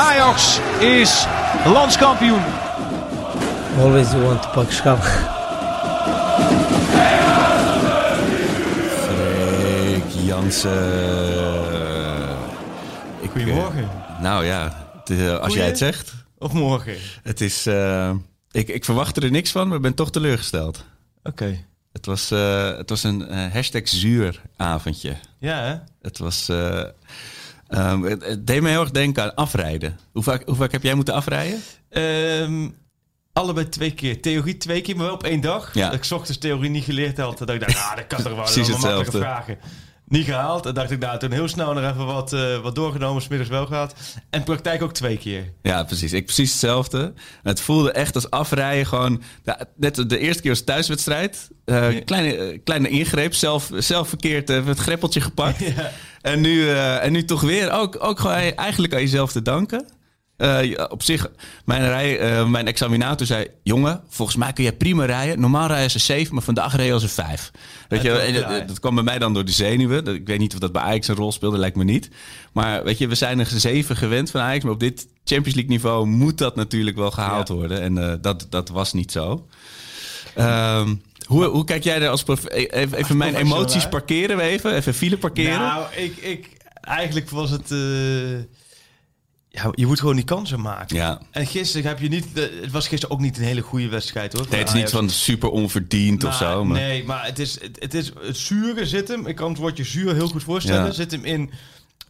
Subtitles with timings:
[0.00, 1.26] Ajax is
[1.64, 2.42] landskampioen.
[3.78, 4.98] Always you want to pak schap.
[9.04, 10.78] Freek Jansen.
[13.20, 13.82] Ik, Goedemorgen.
[13.82, 16.12] eh, nou ja, het, eh, als jij het zegt.
[16.38, 16.94] Of morgen?
[17.22, 18.10] Het is, eh,
[18.50, 20.84] ik, ik verwachtte er niks van, maar ben toch teleurgesteld.
[21.22, 21.64] Oké.
[21.92, 25.14] Het was, eh, het was een eh, hashtag zuuravondje.
[25.38, 25.74] Ja, hè?
[26.02, 26.48] Het was...
[26.48, 26.82] eh,
[27.70, 29.98] ehm, het, het deed me heel erg denken aan afrijden.
[30.12, 31.60] Hoe vaak, hoe vaak heb jij moeten afrijden?
[31.90, 32.68] Ehm,
[33.32, 34.20] allebei twee keer.
[34.20, 35.74] Theorie twee keer, maar wel op één dag.
[35.74, 35.84] Ja.
[35.86, 37.38] Dat ik 's ochtends theorie niet geleerd had.
[37.38, 38.42] Dacht ik, nou, dat kan toch wel.
[38.52, 39.18] Precies dat hetzelfde.
[39.18, 39.58] vragen.
[40.10, 40.66] Niet gehaald.
[40.66, 43.22] En dacht ik, nou, toen heel snel nog even wat, eh, wat doorgenomen.
[43.22, 43.94] Smiddags wel gehad.
[44.30, 45.52] En praktijk ook twee keer.
[45.62, 46.12] Ja, precies.
[46.12, 47.12] Ik precies hetzelfde.
[47.42, 49.22] Het voelde echt als afrijden gewoon...
[49.44, 51.50] ja, net de eerste keer was thuiswedstrijd.
[51.64, 52.00] Eh, Ja.
[52.00, 53.34] kleine, eh, kleine ingreep.
[53.34, 55.58] Zelf, zelf verkeerd het greppeltje gepakt.
[55.76, 55.90] Ja.
[56.20, 59.86] En, nu, en nu toch weer ook, ook gewoon eigenlijk aan jezelf te danken.
[60.40, 61.30] Eh, op zich,
[61.64, 63.46] mijn, rij, eh, mijn examinator zei...
[63.62, 65.40] Jongen, volgens mij kun jij prima rijden.
[65.40, 67.50] Normaal rijden ze 7, maar vandaag rijden ze 5.
[67.88, 70.06] Weet je, Ja, dat, dat kwam bij mij dan door de zenuwen.
[70.06, 72.08] Ik weet niet of dat bij Ajax een rol speelde, lijkt me niet.
[72.52, 74.64] Maar weet je, we zijn er 7 gewend van Ajax.
[74.64, 77.54] Maar op dit Champions League niveau moet dat natuurlijk wel gehaald Ja.
[77.54, 77.80] worden.
[77.80, 79.46] En eh, dat, dat was niet zo.
[80.34, 80.94] Ehm,
[81.26, 82.22] hoe, hoe kijk jij er als...
[82.22, 84.74] prof- Even, even mijn emoties parkeren we even.
[84.74, 85.58] Even file parkeren.
[85.58, 86.48] Nou, ik, ik,
[86.80, 87.70] eigenlijk was het...
[89.52, 90.96] eh, ja, je moet gewoon die kansen maken.
[90.96, 91.20] Ja.
[91.30, 92.26] En gisteren heb je niet...
[92.34, 94.46] eh, het was gisteren ook niet een hele goede wedstrijd, hoor.
[94.50, 96.64] Nee, het is niet van super onverdiend of Nou, zo.
[96.64, 96.80] Maar...
[96.80, 99.26] Nee, maar het is het, het is het zure zit hem.
[99.26, 100.84] Ik kan het woordje zuur heel goed voorstellen.
[100.86, 100.92] Ja.
[100.92, 101.50] Zit hem in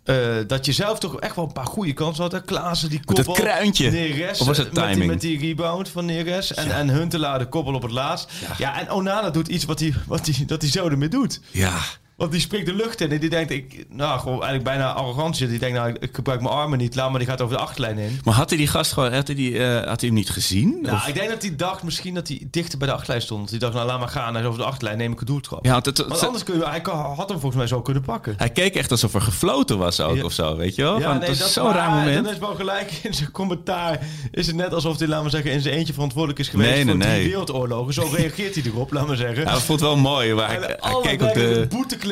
[0.05, 2.33] eh, dat je zelf toch echt wel een paar goede kansen had.
[2.33, 2.43] Hè?
[2.45, 3.45] Klaassen die Met het koppel.
[3.45, 3.91] kruintje.
[3.91, 5.11] Neres, Of was het met die- timing?
[5.11, 6.55] Met die, rebound van Neres.
[6.55, 8.31] En, en Huntelaar de koppel op het laatst.
[8.59, 11.41] Ja, en Onana doet iets wat hij wat die, dat hij zo ermee doet.
[11.50, 11.79] Ja,
[12.20, 15.48] Want die springt de lucht in en die denkt, ik, nou gewoon eigenlijk bijna arrogantie.
[15.48, 17.98] Die denkt, nou ik gebruik mijn armen niet, laat maar die gaat over de achterlijn
[17.98, 18.20] in.
[18.25, 20.78] maar had hij die gast gewoon, had hij, die, eh, had hij hem niet gezien?
[20.82, 23.50] Nou, Of- ik denk dat hij dacht misschien dat hij dichter bij de achterlijn stond.
[23.50, 25.64] Die dacht, nou laat maar gaan, hij is over de achterlijn, neem ik een doeltrap.
[25.64, 27.82] ja, want het, Want het- anders kun je, hij kan- had hem volgens mij zo
[27.82, 28.34] kunnen pakken.
[28.37, 30.25] hij keek echt alsof er gefloten was ook Ja.
[30.25, 31.00] of zo, weet je wel?
[31.00, 32.25] Van, nee, het was zo'n maar raar moment.
[32.25, 33.98] Dan is wel gelijk in zijn commentaar.
[34.31, 36.84] Is het net alsof hij, laten we zeggen, in zijn eentje verantwoordelijk is geweest Nee,
[36.84, 37.25] nee, voor nee.
[37.28, 37.94] wereldoorlogen.
[37.94, 39.44] Zo reageert hij erop, laten we zeggen.
[39.44, 41.41] Ja, vond het wel mooi, maar hij, En hij keek op de...
[41.41, 41.66] de...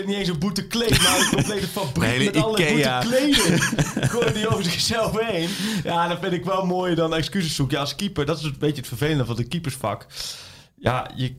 [0.06, 3.00] niet eens een boetekleed, maar een complete fabriek De hele met alle Ikea.
[3.02, 3.60] boetekleden.
[4.10, 5.48] Gooien die over zichzelf heen.
[5.84, 7.74] Ja, dat vind ik wel mooier dan excuses zoeken.
[7.76, 10.06] Ja, als keeper, dat is een beetje het vervelende van het keepersvak.
[10.80, 11.36] Ja, je,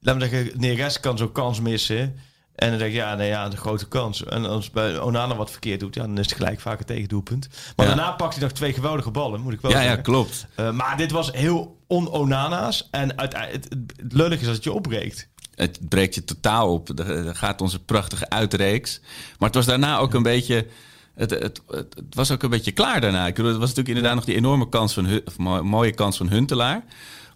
[0.00, 2.16] laat me zeggen, Neres kan zo'n kans missen.
[2.54, 4.24] En dan denk je, ja, nee, ja, een grote kans.
[4.24, 7.48] En als bij Onana wat verkeerd doet, ja, dan is het gelijk vaak een tegendoelpunt.
[7.76, 7.94] Maar Ja.
[7.94, 10.02] daarna pakt hij nog twee geweldige ballen, moet ik wel Ja, ja, zeggen.
[10.02, 10.46] klopt.
[10.54, 12.88] Eh, maar dit was heel on-Onana's.
[12.90, 13.52] En het, het,
[13.96, 15.28] het lullig is dat het je opbreekt.
[15.56, 16.98] Het breekt je totaal op.
[16.98, 19.00] Er gaat onze prachtige uitreeks.
[19.38, 20.66] Maar het was daarna ook een beetje...
[21.14, 23.26] Het, het, het, het was ook een beetje klaar daarna.
[23.26, 25.20] Ik bedoel, het was natuurlijk inderdaad nog die enorme kans van...
[25.24, 26.84] Of mo- mooie kans van Huntelaar.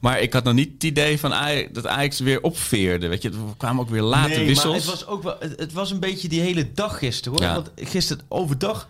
[0.01, 1.35] Maar ik had nog niet het idee van
[1.73, 3.09] dat Ajax weer opveerde.
[3.09, 4.65] Weet je, er kwamen ook weer late nee, wissels.
[4.65, 7.49] maar het was ook wel, het, het was een beetje die hele dag gisteren hoor.
[7.49, 7.55] Ja.
[7.55, 8.89] Want gisteren overdag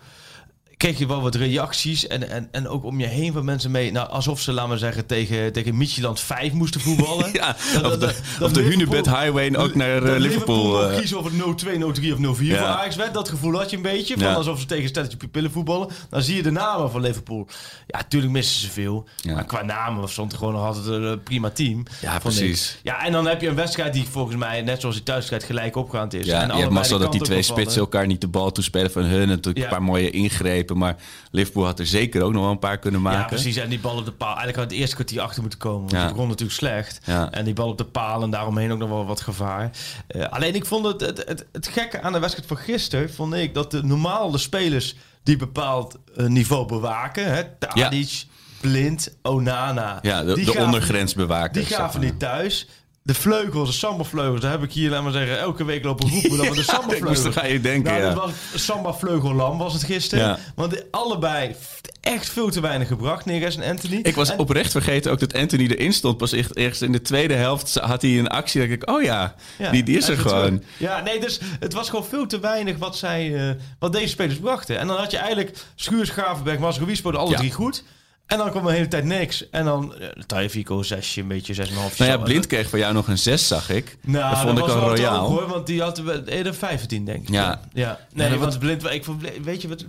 [0.81, 3.91] kreeg je wel wat reacties en, en, en ook om je heen van mensen mee.
[3.91, 7.29] Nou, alsof ze, laten we zeggen, tegen, tegen Midtjylland 5 moesten voetballen.
[7.41, 8.05] Ja, of de,
[8.41, 10.71] of de Liverpool- Hunebed Highway ook naar eh, Liverpool.
[10.71, 12.65] mocht eh, kiezen of het 0-2, 0-3 of 0-4 voor Ja.
[12.77, 13.13] Ajax werd.
[13.13, 14.13] Dat gevoel had je een beetje.
[14.17, 14.33] Van Ja.
[14.33, 15.87] Alsof ze tegen een stelletje pupillen voetballen.
[16.09, 17.47] Dan zie je de namen van Liverpool.
[17.87, 19.07] Ja, natuurlijk missen ze veel.
[19.15, 19.33] Ja.
[19.33, 21.83] Maar qua namen stond er gewoon nog altijd een eh, prima team.
[22.01, 22.19] Ja, ik.
[22.19, 22.79] precies.
[22.83, 25.75] Ja, en dan heb je een wedstrijd die volgens mij, net zoals die thuiswedstrijd, gelijk
[25.75, 26.25] opgaand is.
[26.25, 29.27] Ja, en je hebt dat die twee spitsen elkaar niet de bal toespelen van hun.
[29.27, 29.63] Natuurlijk Ja.
[29.63, 30.70] een paar mooie ingrepen.
[30.77, 30.95] Maar
[31.31, 33.19] Liverpool had er zeker ook nog wel een paar kunnen maken.
[33.19, 33.55] Ja, precies.
[33.55, 34.27] En die bal op de paal.
[34.27, 35.79] Eigenlijk had het eerste kwartier achter moeten komen.
[35.79, 35.99] Want Ja.
[35.99, 36.99] het begon natuurlijk slecht.
[37.05, 37.31] Ja.
[37.31, 39.69] En die bal op de paal en daaromheen ook nog wel wat gevaar.
[40.07, 43.13] Eh, alleen ik vond het, het, het, het gekke aan de wedstrijd van gisteren...
[43.13, 47.33] vond ik dat de normale spelers die bepaald eh, niveau bewaken...
[47.33, 48.25] Hè, Tadic,
[48.61, 49.99] Blind, Onana...
[50.01, 51.53] Ja, de, de gaven- ondergrensbewaker.
[51.53, 52.67] Die gaven niet thuis.
[53.03, 56.37] De vleugels, de samba-vleugels, daar heb ik hier, laat maar zeggen, elke week lopen roepen
[56.37, 57.35] dat we de ik samba-vleugels...
[57.35, 58.13] er aan je denken, nou, ja.
[58.13, 60.25] dat was samba vleugellam was het gisteren.
[60.25, 60.39] Ja.
[60.55, 61.55] Want allebei
[62.01, 63.99] echt veel te weinig gebracht, Neres en Anthony.
[64.03, 66.17] Ik was En- oprecht vergeten ook dat Anthony erin stond.
[66.17, 68.61] Pas echt, ergens in de tweede helft had hij een actie.
[68.61, 70.63] Dat ik, oh ja, Ja, die, die is er gewoon.
[70.77, 74.39] Ja, nee, dus het was gewoon veel te weinig wat, zij, eh, wat deze spelers
[74.39, 74.79] brachten.
[74.79, 77.83] En dan had je eigenlijk Schuurs, Gravenberg, Mas, Ruiz, alle drie goed.
[78.31, 79.49] En dan kwam de hele tijd niks.
[79.49, 81.73] En dan uh, Taifiko zesje, een beetje 6,5.
[81.73, 83.97] Nou ja, Blind kreeg van jou nog een 6, zag ik.
[84.01, 85.27] Nou, dat vond ik was al royaal.
[85.29, 87.29] hoor, want die had eerder 15, denk ik.
[87.29, 87.61] Ja.
[87.73, 87.99] ja.
[88.13, 89.85] Nee, want Blind, ik, vond- weet je wat,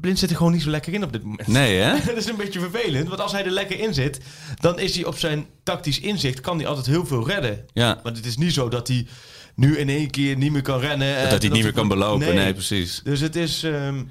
[0.00, 1.48] Blind zit er gewoon niet zo lekker in op dit moment.
[1.48, 1.92] Nee, hè?
[2.06, 4.20] dat is een beetje vervelend, want als hij er lekker in zit,
[4.60, 7.64] dan is hij op zijn tactisch inzicht, kan hij altijd heel veel redden.
[7.72, 8.00] Ja.
[8.02, 9.06] Want het is niet zo dat hij
[9.54, 11.16] nu in één keer niet meer kan rennen.
[11.16, 12.26] en Dat hij niet meer kan belopen.
[12.26, 12.52] Nee, Nee.
[12.52, 13.00] precies.
[13.04, 13.62] Dus het is...
[13.62, 14.02] ehm,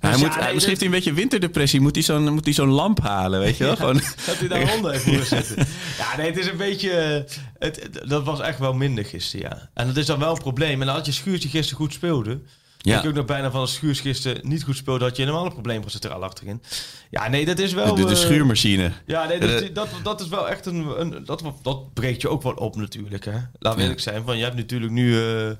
[0.00, 1.80] hij dus moet, ja, hij- nee, misschien heeft hij een beetje winterdepressie.
[1.80, 3.76] Moet hij zo'n moet hij zo'n lamp halen, weet je wel?
[3.76, 5.66] Gewoon, Dat hij daar heeft moeten zitten.
[5.98, 6.90] Ja, nee, het is een beetje...
[6.90, 7.22] eh,
[7.58, 9.70] Het, dat was echt wel minder gisteren, ja.
[9.74, 10.82] En dat is dan wel een probleem.
[10.82, 12.40] En als je Schuurs die gisteren goed speelde...
[12.84, 12.98] Ja.
[12.98, 15.04] Ik ook nog bijna van als Schuurs gisteren niet goed speelde...
[15.04, 16.62] had je helemaal een probleem centraal achterin.
[17.10, 17.94] Ja, nee, dat is wel...
[17.94, 18.92] de, de eh, schuurmachine.
[19.06, 21.00] Ja, nee, dat, Eh, dat, dat is wel echt een...
[21.00, 23.38] een dat, dat breekt je ook wel op natuurlijk, hè.
[23.58, 24.24] Laten we eerlijk zijn.
[24.24, 25.50] Van, je hebt natuurlijk nu eh,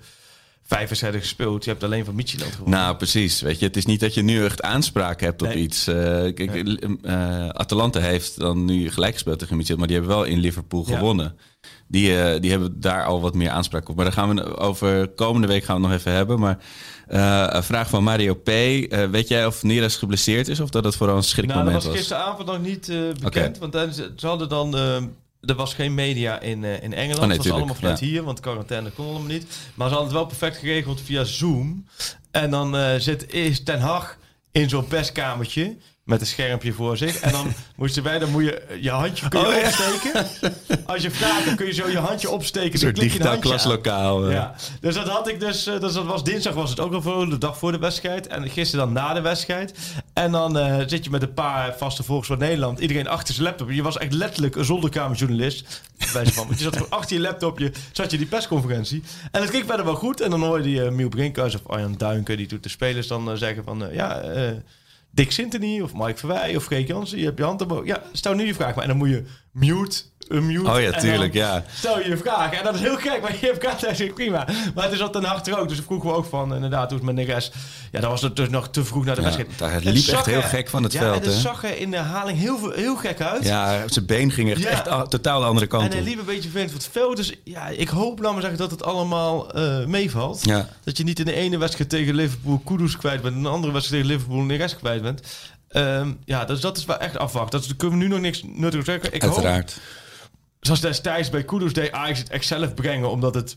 [0.67, 1.65] vijf wedstrijden gespeeld.
[1.65, 2.79] Je hebt alleen van Midtjylland gewonnen.
[2.81, 3.41] Nou, precies.
[3.41, 5.57] Weet je, het is niet dat je nu echt aanspraak hebt op Nee.
[5.57, 5.85] iets.
[5.85, 6.41] Kijk,
[7.03, 10.97] eh, Atalanta heeft dan nu gelijk gespeeld tegen maar die hebben wel in Liverpool Ja.
[10.97, 11.37] gewonnen.
[11.89, 13.97] Die, eh, die hebben daar al wat meer aanspraak op.
[13.97, 16.39] Maar daar gaan we over komende week gaan we het nog even hebben.
[16.41, 16.59] Maar
[17.57, 18.47] een vraag van Mario P.
[19.11, 21.85] Weet jij of Neres geblesseerd is of dat het vooral een Nou, dat schrikmoment was
[21.85, 21.97] was?
[21.97, 22.87] gisteravond nog niet
[23.21, 23.25] bekend.
[23.25, 23.59] Oké.
[23.61, 24.77] Want dan, ze ze hadden dan...
[25.47, 27.19] er was geen media in, eh, in Engeland.
[27.19, 28.07] Oh, nee, het was allemaal vanuit ja.
[28.07, 29.47] hier, want quarantaine kon allemaal niet.
[29.75, 31.87] Maar ze hadden het wel perfect geregeld via Zoom.
[32.31, 34.19] En dan eh, zit eerst Ten Hag
[34.53, 37.21] in zo'n perskamertje met een schermpje voor zich.
[37.21, 39.67] En dan moesten wij, dan moet je je handje kun je Oh, ja.
[39.67, 40.27] opsteken.
[40.93, 42.73] Als je vraagt, dan kun je zo je handje opsteken.
[42.73, 44.27] Een soort digitaal klaslokaal.
[44.27, 44.33] eh.
[44.33, 47.03] Ja, dus dat had ik dus, eh, dus dat was dinsdag was het ook al
[47.03, 49.75] voor de dag voor de wedstrijd en gisteren dan na de wedstrijd.
[50.13, 53.47] En dan eh, zit je met een paar vaste volgers van Nederland, iedereen achter zijn
[53.47, 53.71] laptop.
[53.71, 57.23] Je was echt letterlijk een zolderkamerjournalist, bij wijze van, want je zat gewoon achter je
[57.23, 59.03] laptopje, zat je die persconferentie.
[59.31, 61.95] En het ging verder wel goed en dan hoorde je uh, Miel Brinkhuis of Arjan
[61.97, 64.51] Duinken, die doet de spelers dan eh, zeggen van, eh, ja, eh,
[65.15, 67.87] Dick Sintony of Mike Verwij of Freek Jansen, je hebt je hand omhoog.
[67.87, 70.71] Ja, stel nu je vraag maar en dan moet je mute, unmute.
[70.71, 71.65] Oh ja, en dan- tuurlijk, ja.
[71.75, 72.53] stel je je vraag.
[72.53, 74.47] En dat is heel gek, maar je hebt kaart prima.
[74.75, 75.69] Maar het is al ten achter ook.
[75.69, 77.51] Dus vroegen we ook van, inderdaad, hoe is het met Neres?
[77.93, 79.59] Ja, dat was het dus nog te vroeg naar de Ja, wedstrijd.
[79.59, 81.41] daar liep echt heel gek van het ja, veld, en het hè?
[81.41, 83.45] zag er in de herhaling heel, veel- heel gek uit.
[83.45, 84.69] Ja, zijn been ging echt, Ja.
[84.69, 86.07] echt a- totaal de andere En kant hij op.
[86.09, 87.17] liep een beetje vreemd voor het veld.
[87.17, 90.49] Dus ja, ik hoop, laat maar zeggen, dat het allemaal eh, meevalt.
[90.85, 93.33] Dat je niet in de ene wedstrijd tegen Liverpool Kudus kwijt bent...
[93.33, 95.23] en in de andere wedstrijd tegen Liverpool Neres kwijt bent.
[95.69, 97.61] Ehm, ja, dus dat is wel echt afwachten.
[97.61, 99.13] Dat kunnen we nu nog niks nuttigs zeggen.
[99.15, 99.81] Ik hoop Uiteraard.
[100.67, 103.57] Zoals destijds bij Kudus deed Ajax het echt zelf brengen, omdat het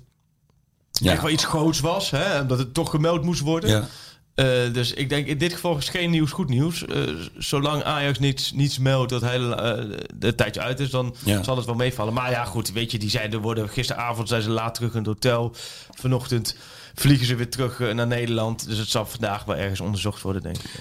[0.92, 1.12] Ja.
[1.12, 2.42] echt wel iets groots was, hè?
[2.42, 3.70] omdat het toch gemeld moest worden.
[3.70, 3.88] Ja.
[4.36, 6.86] Eh, dus ik denk in dit geval is geen nieuws goed nieuws.
[6.86, 7.02] Eh,
[7.38, 11.44] zolang Ajax niets, niets meldt dat hele eh, de tijdje uit is, dan Ja.
[11.44, 12.14] zal het wel meevallen.
[12.14, 14.98] Maar ja, goed, weet je, die zijn er worden gisteravond zijn ze laat terug in
[14.98, 15.56] het hotel.
[15.92, 16.56] Vanochtend
[16.96, 18.68] vliegen ze weer terug naar Nederland.
[18.68, 20.72] Dus het zal vandaag wel ergens onderzocht worden, denk ik.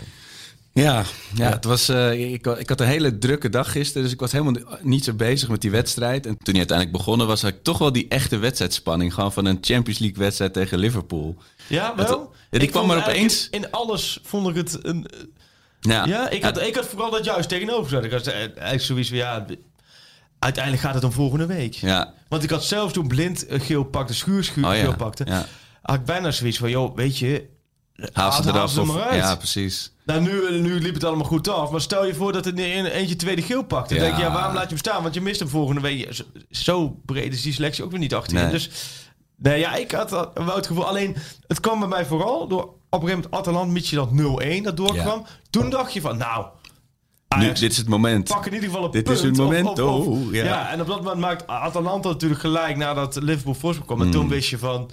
[0.82, 4.20] Ja, ja, het was, eh, ik, ik had een hele drukke dag gisteren, dus ik
[4.20, 6.26] was helemaal niet zo bezig met die wedstrijd.
[6.26, 9.14] En toen die uiteindelijk begonnen was, had ik toch wel die echte wedstrijdspanning.
[9.14, 11.36] Gewoon van een Champions League wedstrijd tegen Liverpool.
[11.66, 12.32] Ja, Het- wel.
[12.50, 13.48] ja, die Ik kwam er eigenlijk opeens.
[13.50, 15.06] In, in alles vond ik het een,
[15.80, 18.04] Ja, Ja, ik had, ik had vooral dat juist tegenover gezet.
[18.04, 19.44] Ik had eh, eigenlijk zoiets van, ja,
[20.38, 21.74] uiteindelijk gaat het om volgende week.
[21.74, 24.96] Ja, Want ik had zelfs toen blind eh, geel pakte, schuur, schuur oh geel ja.
[24.96, 25.46] pakte, ja.
[25.82, 27.46] had ik bijna zoiets van, joh, weet je,
[28.12, 29.20] Haal ze er of- maar uit.
[29.22, 29.90] Ja, precies.
[30.06, 33.16] Nou nu, nu liep het allemaal goed af, maar stel je voor dat het eentje
[33.16, 33.88] tweede geel pakt.
[33.88, 34.04] Dan Ja.
[34.04, 35.02] denk je, ja, waarom laat je hem staan?
[35.02, 36.22] Want je mist hem volgende week.
[36.50, 38.42] Zo, breed is die selectie ook weer niet achterin.
[38.42, 38.52] Nee.
[38.52, 38.70] Dus
[39.36, 43.02] nee, ja, ik had wel het gevoel, alleen het kwam bij mij vooral door op
[43.02, 44.10] een gegeven moment Atalant Midtjylland
[44.60, 45.26] 0-1 dat doorkwam.
[45.50, 46.46] Toen dacht je van, nou,
[47.28, 48.28] Nu, Ajax, dit is het moment.
[48.28, 49.16] pak in ieder geval een Dit punt.
[49.16, 50.44] is het moment, of- of- oh, ja.
[50.44, 50.70] ja.
[50.70, 54.02] en op dat moment maakt Atalanta natuurlijk gelijk nadat Liverpool voorsprong kwam.
[54.06, 54.90] En toen wist je van,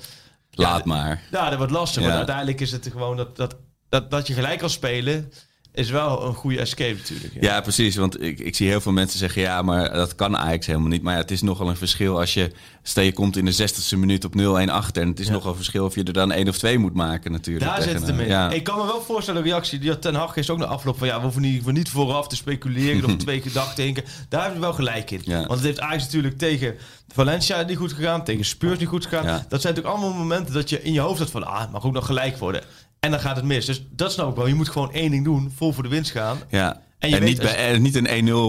[0.51, 1.21] Laat maar.
[1.31, 2.03] ja, dat wordt lastig.
[2.03, 3.55] Maar uiteindelijk is het gewoon dat, dat,
[3.93, 5.31] dat, dat je gelijk kan spelen,
[5.73, 7.33] is wel een goede escape natuurlijk.
[7.41, 7.95] Ja, precies.
[7.95, 9.41] Want ik, ik zie heel veel mensen zeggen...
[9.41, 11.01] ja, maar dat kan Ajax helemaal niet.
[11.01, 12.51] Maar ja, het is nogal een verschil als je...
[12.83, 15.01] stel je komt in de 60ste minuut op 0-1 achter...
[15.01, 17.31] en het is nogal een verschil of je er dan één of twee moet maken
[17.31, 17.65] natuurlijk.
[17.65, 18.27] Daar zit het hem in.
[18.27, 18.51] Ja.
[18.51, 20.97] Ik kan me wel voorstellen, de reactie die had Ten Hag is ook na afloop
[20.97, 21.07] van...
[21.07, 24.03] ja, we hoeven niet, we niet vooraf te speculeren of twee gedachten denken.
[24.29, 25.21] Daar hebben we wel gelijk in.
[25.23, 25.37] Ja.
[25.37, 26.75] Want het heeft Ajax natuurlijk tegen
[27.13, 28.23] Valencia niet goed gegaan...
[28.23, 29.25] tegen Spurs niet goed gegaan.
[29.25, 29.45] Ja.
[29.49, 31.43] Dat zijn natuurlijk allemaal momenten dat je in je hoofd hebt van...
[31.43, 32.63] ah, mag ook nog gelijk worden.
[33.03, 33.65] En dan gaat het mis.
[33.65, 34.47] Dus dat snap ik wel.
[34.47, 36.37] Je moet gewoon één ding doen, vol voor de winst gaan.
[36.49, 36.81] Ja.
[36.99, 38.07] En niet, als- bij, niet een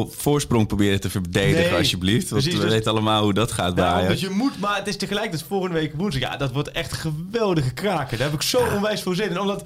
[0.08, 2.28] 1-0 voorsprong proberen te verdedigen, Nee, alsjeblieft.
[2.30, 4.76] Want precies, we dus- weten allemaal hoe dat gaat bij Ja, dus je moet, maar
[4.76, 6.30] het is tegelijkertijd volgende week woensdag.
[6.30, 8.18] Ja, dat wordt echt geweldige kraken.
[8.18, 9.40] Daar heb ik zo onwijs voor zin in.
[9.40, 9.62] Omdat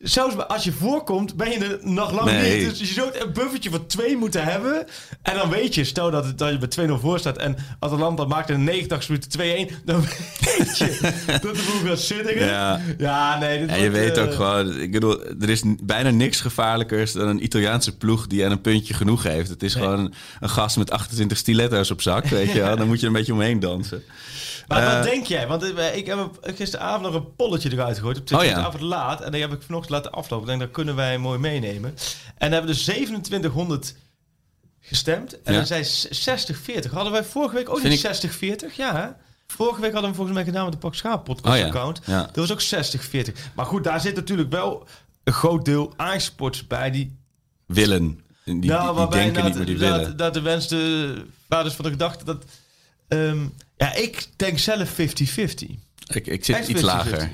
[0.00, 2.58] zelfs als je voorkomt, ben je er nog lang Nee.
[2.58, 2.68] niet.
[2.68, 4.86] Dus je zult een buffertje van twee moeten hebben.
[5.22, 8.24] En dan weet je, stel dat, het, dat je bij 2-0 voor staat en Atalanta
[8.24, 10.00] maakt in de 90 minuten 2-1, dan
[10.56, 12.38] weet je dat de boel gaat zitten.
[12.38, 12.80] Ja.
[12.98, 13.58] ja, nee.
[13.58, 17.28] Dit En je weet eh, ook gewoon, ik bedoel, er is bijna niks gevaarlijkers dan
[17.28, 19.48] een Italiaanse ploeg die aan een puntje genoeg heeft.
[19.48, 22.76] Het is gewoon een, een gast met 28 stiletto's op zak, weet je wel.
[22.80, 24.02] Dan moet je er een beetje omheen dansen.
[24.68, 25.46] Maar Eh, wat denk jij?
[25.46, 28.18] Want eh, ik heb gisteravond nog een polletje eruit gegooid.
[28.18, 28.38] Op Oh ja.
[28.38, 29.20] gisteravond laat.
[29.20, 30.44] En die heb ik vanochtend laten aflopen.
[30.44, 31.94] Ik denk, dat kunnen wij mooi meenemen.
[32.38, 33.94] En hebben dus 2700
[34.80, 35.42] gestemd.
[35.42, 35.58] En Ja.
[35.58, 36.90] dan zijn 60-40.
[36.92, 38.26] Hadden wij vorige week ook Vind niet
[38.72, 38.76] 60-40?
[38.76, 39.08] Ja, hè?
[39.46, 42.00] Vorige week hadden we volgens mij gedaan met de Pak Schaap podcast Oh ja, account.
[42.06, 42.28] ja.
[42.32, 42.94] Dat was ook
[43.30, 43.32] 60-40.
[43.54, 44.86] Maar goed, daar zit natuurlijk wel
[45.24, 47.18] een groot deel Ajax-sports bij die
[47.66, 48.20] Willen.
[48.44, 50.16] Die, nou, die denken niet, maar die willen.
[50.16, 51.14] dat de wens de
[51.48, 52.44] vaders van de gedachte dat...
[53.08, 53.46] ehm,
[53.80, 54.94] ja, ik denk zelf 50-50.
[54.94, 56.84] Ik, ik zit Echt iets 50-50.
[56.84, 57.30] lager.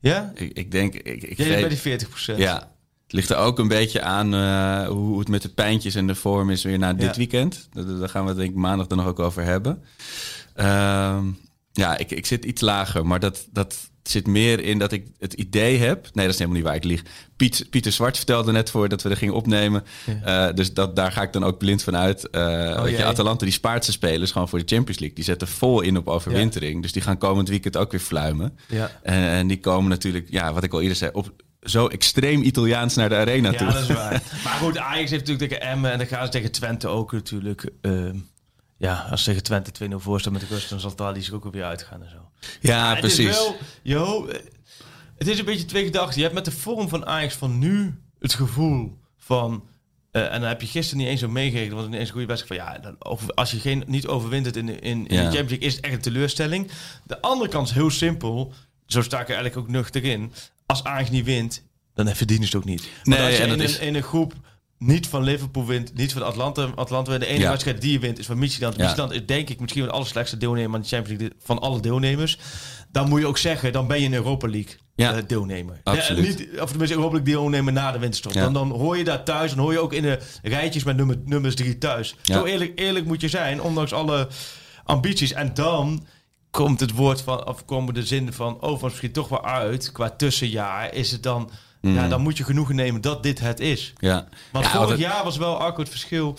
[0.00, 0.32] Ja?
[0.34, 0.94] Ik, ik denk...
[0.94, 2.38] Ik, ik Jij bij die 40 procent.
[2.38, 2.54] Ja,
[3.02, 6.14] het ligt er ook een beetje aan eh, hoe het met de pijntjes en de
[6.14, 7.14] vorm is weer na dit Ja.
[7.16, 7.68] weekend.
[7.72, 9.82] Daar, gaan we het denk ik maandag dan nog ook over hebben.
[10.54, 11.24] Ehm,
[11.72, 15.32] ja, ik, ik zit iets lager, maar dat, dat zit meer in dat ik het
[15.32, 16.08] idee heb...
[16.12, 17.02] Nee, dat is helemaal niet waar, ik lieg.
[17.36, 19.84] Piet, Pieter Zwart vertelde net voordat we er gingen opnemen.
[20.24, 22.28] Eh, dus dat, daar ga ik dan ook blind van uit.
[22.30, 23.04] Weet je.
[23.04, 25.16] Atalanta die spaart zijn spelers gewoon voor de Champions League.
[25.16, 26.82] Die zetten vol in op overwintering.
[26.82, 28.58] Dus die gaan komend weekend ook weer fluimen.
[28.68, 28.90] Ja.
[29.02, 32.94] En, en die komen natuurlijk, ja, wat ik al eerder zei, op zo extreem Italiaans
[32.94, 33.66] naar de arena toe.
[33.66, 34.22] Ja, dat is waar.
[34.44, 37.70] maar goed, Ajax heeft natuurlijk tegen Emmen en dan gaan ze tegen Twente ook natuurlijk.
[37.80, 38.16] ehm,
[38.78, 41.52] ja, als ze Twente 2-0 voor staan met de rust, dan zal Thalys er ook
[41.52, 42.30] weer uitgaan en zo.
[42.60, 43.26] Ja, precies.
[43.26, 44.28] Het is wel, yo,
[45.18, 46.16] het is een beetje twee gedachten.
[46.16, 49.64] Je hebt met de vorm van Ajax van nu het gevoel van...
[50.10, 52.14] eh, en dan heb je gisteren niet eens zo meegekregen, want het niet eens een
[52.14, 52.62] goede wedstrijd.
[52.62, 55.22] Van ja, dan over, als je geen, niet overwint het in, de- in, in Ja.
[55.30, 56.70] de Champions League, is het echt een teleurstelling.
[57.04, 58.52] De andere kant is heel simpel.
[58.86, 60.32] Zo sta ik er eigenlijk ook nuchter in.
[60.66, 61.62] Als Ajax niet wint,
[61.94, 62.88] dan verdienen ze het ook niet.
[63.04, 64.34] Maar Nee, als je in, een, is- in een groep
[64.78, 67.22] niet van Liverpool wint, niet van Atlanta, Atlanta wint.
[67.22, 67.50] De enige Ja.
[67.50, 68.76] wedstrijd die je wint is van Midtjylland.
[68.76, 69.10] Ja.
[69.10, 72.38] Is denk ik misschien wel de allerslechtste deelnemer aan de Champions League van alle deelnemers.
[72.92, 75.14] Dan moet je ook zeggen, dan ben je een Europa League Ja.
[75.14, 75.80] eh, deelnemer.
[75.84, 76.38] Absoluut.
[76.38, 78.32] Niet, of tenminste Europa League deelnemer na de winterstop.
[78.32, 78.42] Ja.
[78.42, 81.16] Dan, dan hoor je daar thuis, dan hoor je ook in de rijtjes met nummer,
[81.24, 82.14] nummers drie thuis.
[82.22, 84.28] Zo eerlijk, eerlijk moet je zijn, ondanks alle
[84.84, 85.32] ambities.
[85.32, 86.06] En dan
[86.50, 89.92] komt het woord van, of komen de zin van, oh, misschien toch wel uit.
[89.92, 93.92] Qua tussenjaar is het dan, ja, dan moet je genoegen nemen dat dit het is.
[93.98, 94.26] Ja.
[94.52, 94.64] Want.
[94.64, 96.36] Ja, vorig het- jaar was wel Arco het verschil.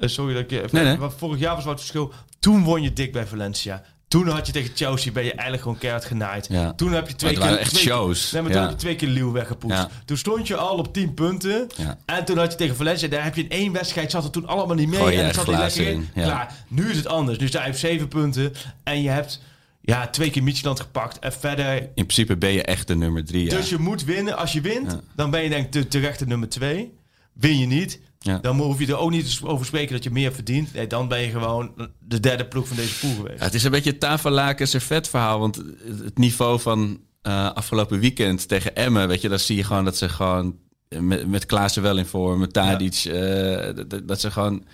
[0.00, 0.84] eh, sorry dat ik even.
[0.84, 2.12] Nee, Vorig jaar was wel het verschil.
[2.38, 3.82] Toen won je dik bij Valencia.
[4.08, 6.46] Toen had je tegen Chelsea ben je eigenlijk gewoon keihard genaaid.
[6.50, 6.72] Ja.
[6.72, 8.32] Toen heb je twee het keer echt twee, shows.
[8.32, 8.66] Nee, maar toen Ja.
[8.66, 9.76] heb je twee keer Leeuw weggepoetst.
[9.78, 9.88] Ja.
[10.04, 11.66] Toen stond je al op 10 punten.
[12.06, 14.46] En toen had je tegen Valencia, daar heb je in één wedstrijd zat er toen
[14.46, 14.98] allemaal niet mee.
[14.98, 16.08] Gooi en echt zat hij lekker in.
[16.14, 16.54] Klaar.
[16.68, 17.38] Nu is het anders.
[17.38, 18.52] Nu sta je op 7 punten
[18.84, 19.40] en je hebt
[19.86, 23.44] ja, twee keer Midtjylland gepakt en verder In principe ben je echt de nummer drie.
[23.44, 23.56] Ja.
[23.56, 24.36] dus je moet winnen.
[24.36, 25.00] Als je wint, Ja.
[25.16, 26.92] dan ben je denk ik de terechte nummer twee.
[27.32, 28.38] Win je niet, Ja.
[28.38, 30.72] dan hoef je er ook niet over spreken dat je meer verdient.
[30.74, 33.40] Nee, dan ben je gewoon de derde ploeg van deze pool geweest.
[33.40, 35.38] Het is een beetje het tafellaken servet verhaal.
[35.38, 35.62] Want
[36.02, 39.96] het niveau van eh, afgelopen weekend tegen Emmen, weet je, dan zie je gewoon dat
[39.96, 40.56] ze gewoon
[40.88, 44.64] met, met Klaassen wel in vorm, met Tadic, eh, dat, dat ze gewoon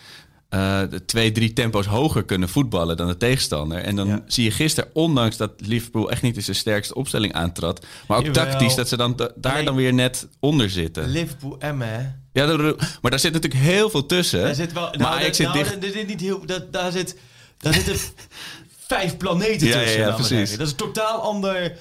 [0.53, 3.79] eh, de twee, drie tempo's hoger kunnen voetballen dan de tegenstander.
[3.79, 4.23] En dan Ja.
[4.27, 8.25] zie je gisteren, ondanks dat Liverpool echt niet in zijn sterkste opstelling aantrad, maar ook
[8.25, 8.45] Jawel.
[8.45, 11.09] tactisch, dat ze dan da- daar Alleen- dan weer net onder zitten.
[11.09, 12.01] Liverpool, Emmen, hè?
[12.33, 12.57] Ja,
[13.01, 14.43] maar daar zit natuurlijk heel veel tussen.
[14.43, 15.97] Daar zit wel, maar nou, Ajax dat, zit nou, dicht.
[15.97, 17.17] is niet heel, dat, daar, zit,
[17.59, 17.97] daar zitten
[18.89, 20.01] vijf planeten Ja, ja, tussen.
[20.01, 20.51] ja, maar precies.
[20.57, 21.77] Dat is een totaal ander...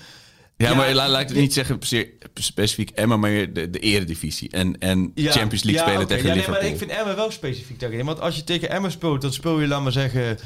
[0.62, 1.80] Ja, maar laat, laat ik het niet zeggen
[2.34, 4.50] specifiek Emma, maar de, de eredivisie.
[4.52, 6.08] En, en Ja, Champions League ja, spelen oké.
[6.08, 6.62] tegen ja, nee, Liverpool.
[6.62, 8.06] maar ik vind Emmen wel specifiek daarin.
[8.06, 10.38] Want als je tegen Emmen speelt, dan speel je, laat maar zeggen...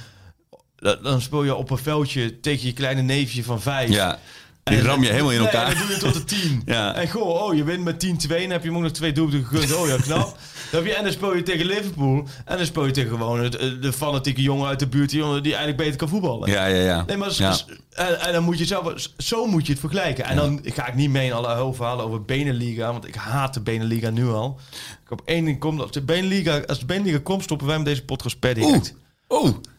[1.01, 3.89] dan- speel je op een veldje tegen je kleine neefje van vijf.
[3.89, 4.19] Ja,
[4.63, 5.75] die En- ram je helemaal in nee, elkaar.
[5.75, 6.61] dan doe je tot de 10.
[6.75, 6.95] Ja.
[6.95, 8.27] En goh, oh, je wint met 10-2.
[8.27, 9.73] Dan heb je hem ook nog twee doelpunten gegund.
[9.75, 10.37] Oh ja, knap.
[10.75, 12.27] Dan heb je, en dan speel je tegen Liverpool.
[12.45, 15.09] En dan speel je tegen gewoon het- eh, de fanatieke jongen uit de buurt...
[15.09, 16.49] die, jongen die eigenlijk beter kan voetballen.
[16.51, 17.03] Ja, ja, ja.
[17.07, 17.55] Nee, maar Ja.
[17.91, 20.25] en, en dan moet je zelf, zo moet je het vergelijken.
[20.25, 23.61] En dan ga ik niet mee in alle verhalen over Beneliga, want ik haat de
[23.61, 24.59] Beneliga nu al.
[25.03, 28.05] Ik op één ding als de Beneliga, als de Beneliga komt, stoppen wij met deze
[28.05, 28.73] podcast per direct.
[28.75, 29.03] Oeh,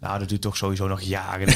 [0.01, 1.49] Nou, dat duurt toch sowieso nog jaren.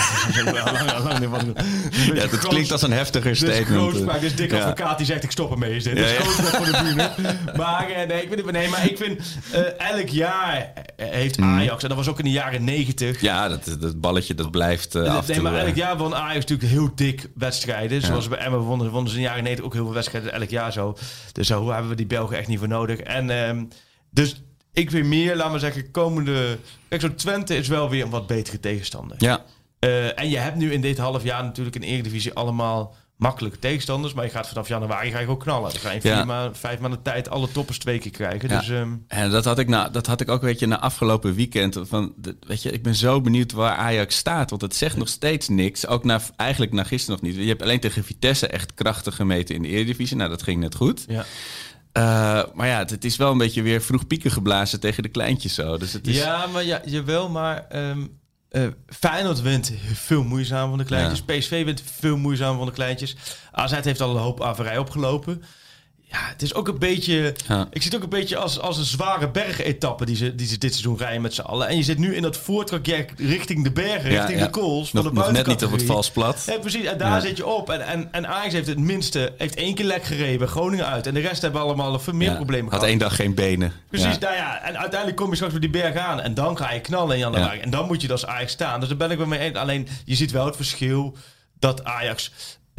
[2.15, 3.67] Ja, dat klinkt als een heftiger statement.
[3.67, 4.21] grootspraak.
[4.21, 5.77] Dit is dik advocaat die zegt ik stop ermee.
[5.77, 5.99] Is dit.
[5.99, 7.11] Ja, voor de bühne.
[7.57, 9.21] Maar eh, nee, ik vind, het- nee, maar ik vind
[9.53, 13.21] eh, elk jaar eh, heeft Ajax, en dat was ook in de jaren negentig.
[13.21, 16.35] Ja, dat, dat balletje dat blijft eh, af Nee, maar eh, elk jaar won Ajax
[16.39, 18.03] natuurlijk heel dik wedstrijden.
[18.03, 20.33] Zoals bij Emmen wonnen, wonnen ze in de jaren 90 ook heel veel wedstrijden.
[20.33, 20.97] Elk jaar zo.
[21.33, 22.99] Dus zo hebben we die Belgen echt niet voor nodig.
[22.99, 23.65] En ehm,
[24.11, 26.59] dus ik vind meer, laat maar zeggen, komende...
[26.89, 29.17] Kijk, zo'n Twente is wel weer een wat betere tegenstander.
[29.21, 29.45] Ja,
[29.79, 33.59] Eh, en je hebt nu in dit half jaar natuurlijk in de Eredivisie allemaal makkelijke
[33.59, 34.13] tegenstanders.
[34.13, 35.71] Maar je gaat vanaf januari ga je gewoon knallen.
[35.73, 36.25] Dan ga je Ja.
[36.25, 38.49] maanden, vijf maanden tijd alle toppers twee keer krijgen.
[38.49, 38.59] Ja.
[38.59, 41.35] Dus ehm, En dat had ik, nou, dat had ik ook, weet je, na afgelopen
[41.35, 41.79] weekend.
[41.83, 42.15] Van,
[42.47, 44.51] weet je, ik ben zo benieuwd waar Ajax staat.
[44.51, 45.87] Want het zegt nog steeds niks.
[45.87, 47.41] Ook na, eigenlijk na gisteren nog niet.
[47.43, 50.17] Je hebt alleen tegen Vitesse echt krachtig gemeten in de Eredivisie.
[50.17, 51.05] Nou, dat ging net goed.
[51.09, 51.25] ja.
[51.93, 55.09] Eh, maar ja, het, het is wel een beetje weer vroeg pieken geblazen tegen de
[55.09, 55.79] kleintjes zo.
[55.79, 58.03] Dus het is, Ja, maar ja, jawel, maar ehm
[58.51, 61.23] eh, Feyenoord wint veel moeizaam van de kleintjes.
[61.23, 63.17] PSV wint veel moeizaam van de kleintjes.
[63.53, 65.43] AZ heeft al een hoop averij opgelopen.
[66.13, 67.35] Ja, het is ook een beetje...
[67.49, 67.67] Ja.
[67.71, 70.59] Ik zie het ook een beetje als, als een zware bergetappe die ze, die ze
[70.59, 71.69] dit seizoen rijden met z'n allen.
[71.69, 74.45] En je zit nu in dat voortraject richting de bergen, Ja, richting ja.
[74.45, 74.91] de kools.
[74.91, 76.43] van nog, de nog net niet op het vals plat.
[76.47, 76.85] Ja, precies.
[76.85, 77.71] En daar zit je op.
[77.71, 81.07] En, en, en Ajax heeft het minste, heeft één keer lek gereden Groningen uit.
[81.07, 82.89] En de rest hebben allemaal veel meer Ja, problemen Had gehad.
[82.91, 83.73] één dag geen benen.
[83.89, 86.73] Precies, nou ja, en uiteindelijk kom je straks bij die berg aan en dan ga
[86.73, 87.57] je knallen in januari.
[87.57, 87.63] Ja.
[87.63, 88.81] En dan moet je als Ajax staan.
[88.81, 89.57] Dus daar ben ik wel mee eens.
[89.57, 91.17] Alleen, je ziet wel het verschil
[91.59, 92.33] dat Ajax...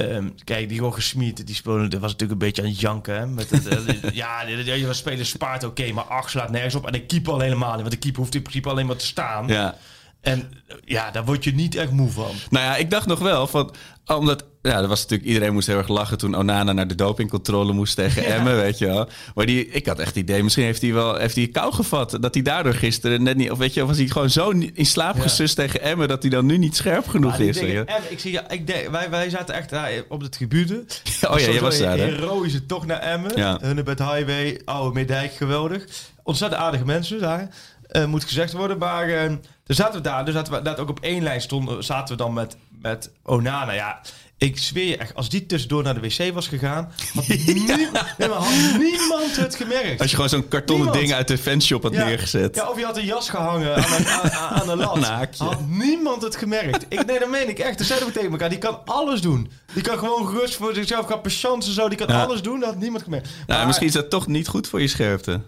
[0.09, 3.15] ehm, kijk, die Roger Smit, die speelde, dat was natuurlijk een beetje aan het janken.
[3.15, 3.27] Hè?
[3.27, 6.85] Met het, eh, ja, je spelen spaart oké, maar acht slaat nergens op.
[6.85, 9.05] En de keeper al helemaal niet, want de keeper hoeft in principe alleen maar te
[9.05, 9.47] staan.
[9.47, 9.77] Ja.
[10.21, 10.51] En
[10.85, 12.31] ja, daar word je niet echt moe van.
[12.49, 13.73] Nou ja, ik dacht nog wel van.
[14.05, 14.45] Omdat.
[14.61, 15.29] Ja, dat was natuurlijk.
[15.29, 18.85] Iedereen moest heel erg lachen toen Onana naar de dopingcontrole moest tegen Emmen, weet je
[18.85, 19.09] wel.
[19.35, 22.17] Maar die, ik had echt het idee, misschien heeft hij wel heeft hij kou gevat.
[22.21, 23.51] Dat hij daardoor gisteren net niet.
[23.51, 25.21] Of weet je, of was hij gewoon zo in slaap Ja.
[25.21, 27.57] gesust tegen Emmen dat hij dan nu niet scherp genoeg is.
[27.57, 27.87] dingen-.
[27.87, 29.73] Emmen, ik zie, ja, ik denk, wij, wij zaten echt
[30.07, 30.83] op de tribune.
[31.29, 32.03] Oh ja, jij was daar, hè?
[32.03, 33.31] Heroïsche toch naar Emmen.
[33.37, 33.57] Ja.
[33.61, 35.85] Hun met Highway, Oude Meerdijk, geweldig.
[36.23, 37.49] Ontzettend aardige mensen daar.
[37.87, 38.77] eh, moet gezegd worden.
[38.77, 40.25] Maar dan zaten we daar.
[40.25, 41.83] Dus zaten we dat ook op één lijn stonden.
[41.83, 43.71] Zaten we dan met, met Onana.
[43.71, 44.01] Ja,
[44.47, 45.15] ik zweer je echt.
[45.15, 46.91] Als die tussendoor naar de wc was gegaan.
[47.13, 49.99] Had, niemand, had niemand het gemerkt.
[50.01, 51.05] Als je gewoon zo'n kartonnen Niemand.
[51.07, 52.05] ding uit de fanshop had Ja.
[52.05, 52.55] neergezet.
[52.55, 54.95] Ja, of je had een jas gehangen aan, een, aan, lat.
[54.95, 55.43] Een haakje.
[55.43, 56.85] Had niemand het gemerkt.
[56.89, 57.77] Ik, nee, dat meen ik echt.
[57.77, 58.49] Dat zeiden we tegen elkaar.
[58.49, 59.51] Die kan alles doen.
[59.73, 61.87] Die kan gewoon gerust voor zichzelf gaan patiënten en zo.
[61.89, 62.23] Die kan Ja.
[62.23, 62.59] alles doen.
[62.59, 63.29] Dat had niemand gemerkt.
[63.47, 65.41] nou, misschien is dat toch niet goed voor je scherpte.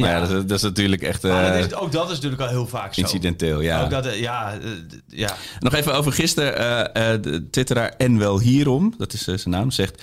[0.00, 2.14] Maar ja, dat, is- dat is natuurlijk echt maar eh, dat is, ook dat is
[2.14, 3.00] natuurlijk al heel vaak zo.
[3.00, 3.60] incidenteel.
[3.60, 3.82] Ja.
[3.82, 4.58] Ook dat, eh, ja, eh,
[5.06, 5.36] ja.
[5.60, 7.22] Nog even over gisteren.
[7.22, 10.02] de twitteraar En wel hierom, dat is zijn naam, zegt...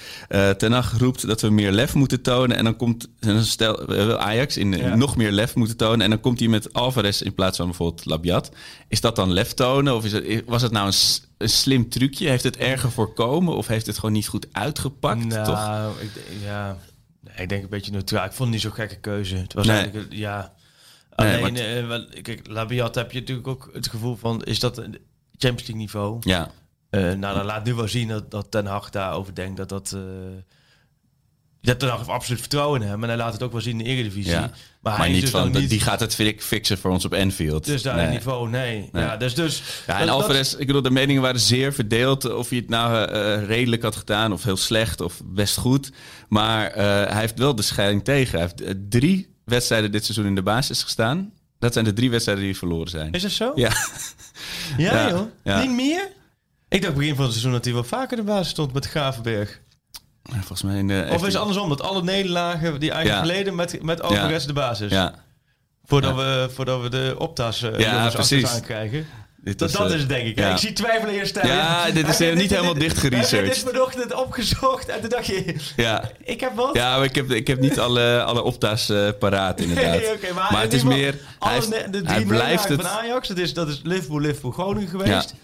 [0.57, 2.57] Ten Hag roept dat we meer lef moeten tonen.
[2.57, 3.09] En dan komt
[3.41, 3.87] stel,
[4.19, 4.95] Ajax in, Ja.
[4.95, 6.01] nog meer lef moeten tonen.
[6.01, 8.51] En dan komt hij met Alvarez in plaats van bijvoorbeeld Labiat.
[8.87, 9.95] Is dat dan lef tonen?
[9.95, 10.87] Of is het, was het nou
[11.37, 12.29] een, slim trucje?
[12.29, 13.55] Heeft het erger voorkomen?
[13.55, 15.25] Of heeft het gewoon niet goed uitgepakt?
[15.25, 15.91] nou, Toch?
[16.01, 16.09] Ik,
[16.43, 16.77] ja.
[17.23, 18.25] Nee, ik denk een beetje neutraal.
[18.25, 19.35] Ik vond het niet zo'n gekke keuze.
[19.35, 19.75] Het was Nee.
[19.77, 20.53] eigenlijk, een- ja...
[21.15, 24.43] Nee, Alleen, maar eh, wel, kijk, Labiat heb je natuurlijk ook het gevoel van...
[24.43, 24.91] Is dat een
[25.31, 26.17] Champions League niveau?
[26.19, 26.51] Ja,
[26.89, 29.91] Eh, nou, dat laat nu wel zien dat, dat Ten Hag daarover denkt dat dat...
[29.95, 30.01] eh
[31.69, 33.01] dat Ten Hag heeft absoluut vertrouwen in hem.
[33.03, 34.31] En hij laat het ook wel zien in de Eredivisie.
[34.31, 34.39] ja.
[34.39, 34.49] Maar,
[34.81, 35.69] maar, hij is niet dus van, nog niet...
[35.69, 37.65] die gaat het fi- fixen voor ons op Enfield.
[37.65, 38.07] Dus daar Nee.
[38.07, 38.89] niveau, nee.
[38.91, 39.03] Nee.
[39.03, 42.33] Ja, dus, dus, Ja, en dat- dat- Alvarez, ik bedoel, de meningen waren zeer verdeeld
[42.33, 45.91] of hij het nou eh, redelijk had gedaan of heel slecht of best goed.
[46.29, 48.31] Maar eh, hij heeft wel de scheiding tegen.
[48.31, 51.31] Hij heeft eh, drie wedstrijden dit seizoen in de basis gestaan.
[51.59, 53.11] Dat zijn de drie wedstrijden die verloren zijn.
[53.11, 53.51] Is dat zo?
[53.55, 53.71] Ja,
[54.77, 55.09] Ja, Ja,
[55.43, 55.61] joh.
[55.61, 56.07] Niet meer?
[56.69, 58.85] Ik dacht begin van het seizoen dat hij wel vaker in de basis stond met
[58.85, 59.61] Gravenberg.
[60.31, 61.07] Volgens mij in de...
[61.11, 63.31] Of is het andersom, dat alle nederlagen die eigenlijk Ja.
[63.31, 64.91] geleden met, met Alvarez de basis.
[64.91, 65.13] Ja,
[65.85, 68.47] Voordat, we, voordat we de optas uh, Ja, precies.
[68.53, 69.07] aankrijgen.
[69.37, 70.37] dit Dat, was, dat eh, is het denk ik.
[70.39, 70.51] ja.
[70.51, 71.47] Ik zie twijfel in je stem.
[71.47, 73.53] Ja, dit is eh, niet helemaal dicht geresearched.
[73.55, 75.55] dit vanochtend opgezocht en toen dacht je...
[75.75, 76.09] Ja.
[76.23, 76.75] Ik heb wat.
[76.75, 79.99] Ja, maar ik heb, ik heb niet alle, alle opta's eh, paraat inderdaad.
[79.99, 81.15] Nee, oké, maar, het is meer...
[81.39, 82.81] Hij, heeft- de hij blijft het...
[82.81, 85.29] van Ajax, dat is, dat is Liverpool, Liverpool, Groningen geweest.
[85.29, 85.37] Ja.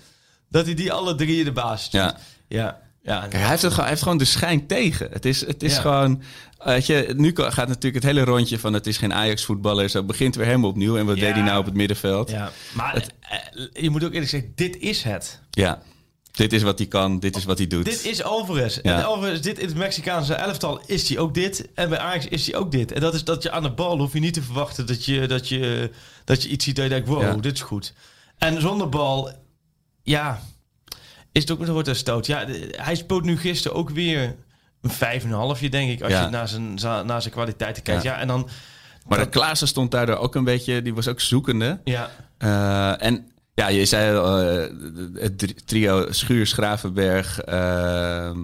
[0.49, 2.03] Dat hij die alle drie in de basis stond.
[2.03, 2.17] Ja.
[2.47, 2.79] Ja.
[3.01, 3.19] Ja.
[3.19, 5.09] Kijk, hij, heeft het, gewoon- hij heeft gewoon de schijn tegen.
[5.11, 5.81] Het is, het is Ja.
[5.81, 6.21] gewoon...
[6.63, 8.73] Weet je, nu gaat natuurlijk het hele rondje van...
[8.73, 9.89] het is geen Ajax-voetballer.
[9.89, 10.97] Zo begint weer helemaal opnieuw.
[10.97, 11.25] En wat Ja.
[11.25, 12.29] deed hij nou op het middenveld?
[12.29, 12.37] Ja.
[12.37, 15.41] Ja, maar eh, je moet ook eerlijk zeggen, dit is het.
[16.31, 17.19] Dit is wat hij kan.
[17.19, 17.85] Dit is wat hij doet.
[17.85, 18.79] Dit is Alvarez.
[18.81, 18.97] Ja.
[18.97, 21.67] En Alvarez, dit in het Mexicaanse elftal is hij ook dit.
[21.73, 22.91] En bij Ajax is hij ook dit.
[22.91, 25.27] En dat is dat je aan de bal hoef je niet te verwachten dat je,
[25.27, 25.91] dat je,
[26.25, 27.33] dat je iets ziet dat je denkt, wow, Ja.
[27.35, 27.93] dit is goed.
[28.37, 29.31] En zonder bal,
[30.03, 30.41] ja,
[31.43, 32.25] is het ook wordt een stoot.
[32.25, 34.35] Ja, de- hij speelt nu gisteren ook weer
[34.81, 36.23] een vijf en een halfje, denk ik, als Ja.
[36.23, 36.73] je naar zijn,
[37.05, 38.03] naar zijn kwaliteiten kijkt.
[38.03, 38.19] Ja, Ja.
[38.19, 38.49] en dan,
[39.07, 40.81] Maar de Klaassen stond daardoor ook een beetje...
[40.81, 41.79] Die was ook zoekende.
[41.83, 44.69] ja, Eh, en ja, je zei al, eh,
[45.21, 48.35] het trio Schuurs, Gravenberg, eh, eh,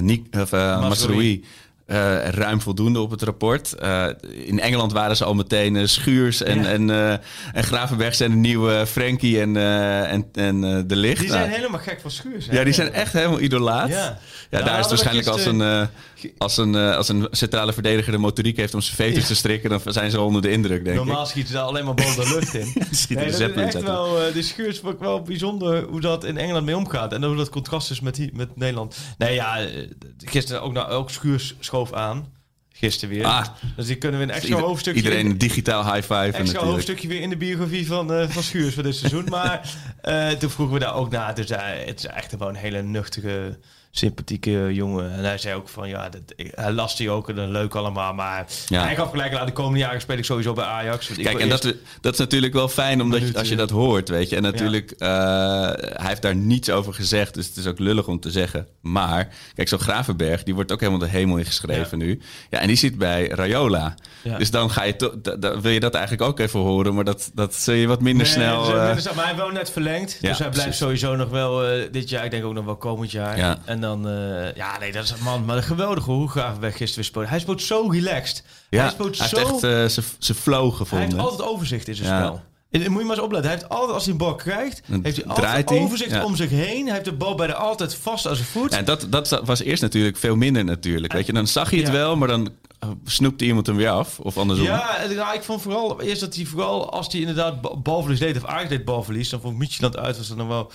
[0.00, 1.44] Niek, of, eh, Mazraoui.
[1.92, 3.72] Eh, ruim voldoende op het rapport.
[3.74, 4.06] Eh,
[4.44, 6.68] in Engeland waren ze al meteen eh, Schuurs en, Ja.
[6.68, 6.90] en,
[7.52, 11.20] en Gravenberg zijn de nieuwe Frankie en, en, en De Licht.
[11.20, 12.46] Die zijn Nou, helemaal gek van schuurs.
[12.46, 12.52] hè?
[12.58, 13.88] ja, die zijn echt helemaal idolaat.
[13.88, 13.94] Ja.
[13.96, 14.18] Ja,
[14.58, 15.88] Nou, daar is het waarschijnlijk als een,
[16.38, 19.80] als, een, als een centrale verdediger de motoriek heeft om zijn veters te strikken, dan
[19.84, 21.28] zijn ze onder de indruk, denk Normaal ik.
[21.28, 22.66] schieten ze alleen maar boven de lucht in.
[22.90, 26.24] Schieten Nee, de dat is echt wel, de schuurs vond ik wel bijzonder hoe dat
[26.24, 27.12] in Engeland mee omgaat.
[27.12, 28.96] En hoe dat contrast is met, die, met Nederland.
[29.18, 29.66] Nee, ja,
[30.24, 31.54] gisteren ook, nou, ook schuurs
[31.86, 32.26] schoof aan.
[32.74, 33.24] Gisteren weer.
[33.24, 33.46] Ah.
[33.76, 35.02] dus die kunnen we een extra Ieder- hoofdstukje...
[35.02, 36.14] iedereen een digitaal high five.
[36.14, 36.64] extra natuurlijk.
[36.72, 39.24] hoofdstukje weer in de biografie van, eh, van Schuurs voor dit seizoen.
[39.36, 41.34] Maar eh, toen vroegen we daar ook naar.
[41.34, 43.58] Dus hij, het is echt wel een hele nuchtige,
[43.94, 45.12] sympathieke jongen.
[45.12, 48.14] En hij zei ook van, ja, dat, hij last die ook en leuk allemaal.
[48.14, 48.82] Maar Ja.
[48.82, 51.08] hij gaf gelijk aan de komende jaren speel ik sowieso bij Ajax.
[51.08, 53.70] Ik Kijk, en eerst- dat, dat is natuurlijk wel fijn omdat je, als je dat
[53.70, 54.36] hoort, weet je.
[54.36, 58.20] En natuurlijk, eh, hij heeft daar niets over gezegd, dus het is ook lullig om
[58.20, 58.66] te zeggen.
[58.80, 62.20] Maar, kijk, zo'n Gravenberg, die wordt ook helemaal de hemel ingeschreven nu.
[62.50, 63.94] Ja, en die zit bij Rayola.
[64.22, 64.38] Ja.
[64.38, 64.94] Dus dan ga je
[65.62, 68.34] wil je dat eigenlijk ook even horen, maar dat, dat zul je wat minder Nee,
[68.34, 68.64] snel...
[68.64, 70.18] dus, minder snel, maar hij heeft wel net verlengd.
[70.20, 70.78] Ja, dus hij blijft precies.
[70.78, 72.24] sowieso nog wel eh, dit jaar.
[72.24, 73.36] Ik denk ook nog wel komend jaar.
[73.36, 73.58] Ja.
[73.64, 75.44] En dan, eh, ja, nee, dat is een man.
[75.44, 77.28] Maar een geweldige hoe Gravenberg gisteren weer.
[77.28, 78.44] Hij speelt zo relaxed.
[78.70, 79.36] ja, hij speelt hij zo...
[79.36, 82.18] heeft echt eh, zijn flow hij heeft altijd overzicht in zijn Ja.
[82.24, 82.40] spel.
[82.70, 83.50] En, moet je maar eens opletten.
[83.50, 85.78] Hij heeft altijd, als hij een bal krijgt, Dan heeft hij altijd hij.
[85.78, 86.24] overzicht Ja.
[86.24, 86.84] om zich heen.
[86.84, 88.72] Hij heeft de bal bijna altijd vast aan zijn voet.
[88.72, 91.12] En dat, dat was eerst natuurlijk veel minder natuurlijk.
[91.12, 91.92] Weet je, dan zag je het Ja.
[91.92, 94.18] wel, maar dan eh, snoepte iemand hem weer af.
[94.18, 94.66] Of andersom.
[94.66, 98.36] Ja, nou, ik vond vooral eerst dat hij vooral als hij inderdaad ba- balverlies deed
[98.36, 100.70] of Ajax deed balverlies, dan vond Midtjylland uit was dan nog wel.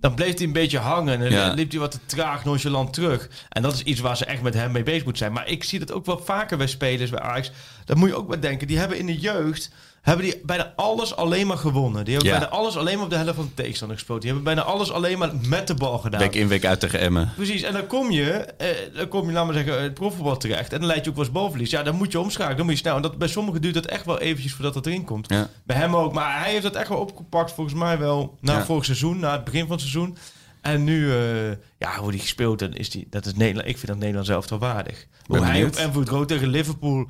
[0.00, 1.46] Dan bleef hij een beetje hangen en Ja.
[1.46, 3.28] dan liep hij wat te traag nonchalant terug.
[3.48, 5.32] En dat is iets waar ze echt met hem mee bezig moeten zijn.
[5.32, 7.50] Maar ik zie dat ook wel vaker bij spelers bij Ajax.
[7.84, 8.66] Daar moet je ook bij denken.
[8.66, 12.04] Die hebben in de jeugd hebben die bijna alles alleen maar gewonnen.
[12.04, 12.38] Die hebben Ja.
[12.38, 14.20] bijna alles alleen maar op de helft van de tegenstander gespeeld.
[14.20, 16.20] Die hebben bijna alles alleen maar met de bal gedaan.
[16.20, 17.32] Week in, week uit tegen Emmen.
[17.36, 20.72] Precies, en dan kom je, eh, dan kom je, laat maar zeggen, het profvoetbal terecht.
[20.72, 21.70] En dan leid je ook wel eens balverlies.
[21.70, 22.96] Ja, dan moet je omschakelen, dan moet je snel.
[22.96, 25.28] En dat, bij sommigen duurt dat echt wel eventjes voordat dat erin komt.
[25.28, 25.48] Ja.
[25.64, 28.64] Bij hem ook, maar hij heeft dat echt wel opgepakt volgens mij wel na Ja.
[28.64, 30.16] vorig seizoen, na het begin van het seizoen.
[30.60, 33.86] En nu, eh, ja, hoe die gespeeld, dan is die, dat is Nederland, ik vind
[33.86, 35.06] dat Nederland zelf toch waardig.
[35.26, 37.08] Hoe hij op Enfield Road tegen Liverpool,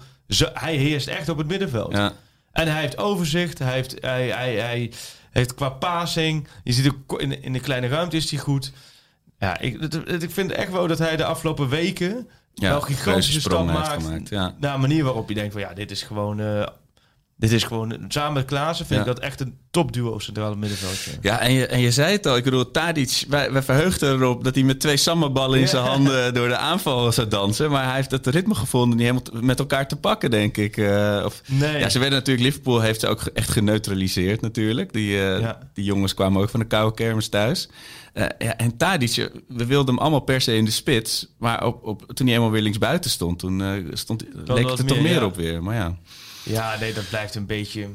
[0.55, 1.93] hij heerst echt op het middenveld.
[1.93, 2.13] Ja.
[2.53, 3.59] En hij heeft overzicht.
[3.59, 4.93] Hij heeft, hij, hij, hij
[5.31, 6.49] heeft qua passing.
[6.65, 8.73] Je ziet ook in, de- in de kleine ruimte is hij goed.
[9.39, 12.81] Ja, ik, het- het- ik vind echt wel dat hij de afgelopen weken Ja, wel
[12.81, 14.03] gigantische stap heeft maakt.
[14.03, 14.55] gemaakt, ja.
[14.61, 16.41] Naar een manier waarop je denkt van ja, dit is gewoon...
[16.41, 16.67] eh,
[17.41, 19.11] dit is gewoon, samen met Klaassen vind Ja.
[19.11, 21.11] ik dat echt een topduo centrale middenveldje.
[21.21, 22.37] Ja, en je, en je zei het al.
[22.37, 25.71] Ik bedoel, Tadic, wij, wij verheugden erop dat hij met twee sambaballen in Ja.
[25.71, 27.71] zijn handen door de aanval zou dansen.
[27.71, 30.77] Maar hij heeft het ritme gevonden niet helemaal met elkaar te pakken, denk ik.
[30.77, 31.79] Eh, of, Nee.
[31.79, 34.93] Ja, ze werden natuurlijk, Liverpool heeft ze ook echt geneutraliseerd natuurlijk.
[34.93, 35.59] Die, eh, Ja.
[35.75, 37.69] die jongens kwamen ook van de koude kermis thuis.
[38.13, 41.27] Eh, ja, en Tadic, we wilden hem allemaal per se in de spits.
[41.39, 45.01] Maar op, op, toen hij eenmaal weer linksbuiten stond, toen stond, leek het er toch
[45.01, 45.63] meer, op weer.
[45.63, 45.97] Maar ja,
[46.43, 47.89] Ja, nee, dat blijft een beetje.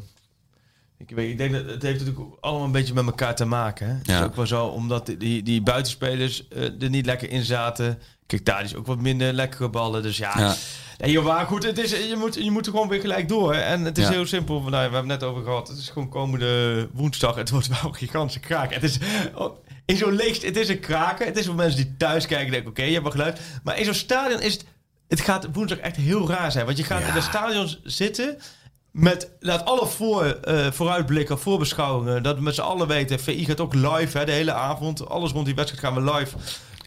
[0.98, 3.88] Ik, weet, ik denk dat het heeft natuurlijk allemaal een beetje met elkaar te maken.
[3.88, 3.94] Hè?
[3.94, 4.20] Het Ja.
[4.20, 8.00] is ook wel zo, omdat die- die, buitenspelers eh, er niet lekker in zaten.
[8.26, 10.04] Kijk, daar is ook wat minder lekkere ballen.
[10.04, 10.56] Dus ja, Ja.
[10.98, 13.54] Nee, joh, maar goed, het is, je, moet, je moet er gewoon weer gelijk door.
[13.54, 14.12] En het is Ja.
[14.12, 14.60] heel simpel.
[14.60, 15.68] Nou, we hebben het net over gehad.
[15.68, 17.36] Het is gewoon komende woensdag.
[17.36, 18.74] Het wordt wel een gigantische kraak.
[18.74, 18.98] Het is
[19.34, 20.42] oh, in zo'n leeg...
[20.42, 21.26] Het is een kraken.
[21.26, 22.70] Het is voor mensen die thuis kijken denken...
[22.70, 23.40] Oké, je hebt wel geluid.
[23.64, 24.66] Maar in zo'n stadion is het...
[25.08, 26.66] Het gaat woensdag echt heel raar zijn.
[26.66, 27.08] Want je gaat Ja.
[27.08, 28.38] in de stadions zitten...
[28.92, 32.24] Met laat alle voor, eh, vooruitblikken, voorbeschouwingen.
[32.24, 33.20] Dat we met z'n allen weten.
[33.20, 35.10] VI gaat ook live hè, de hele avond.
[35.10, 36.36] Alles rond die wedstrijd gaan we live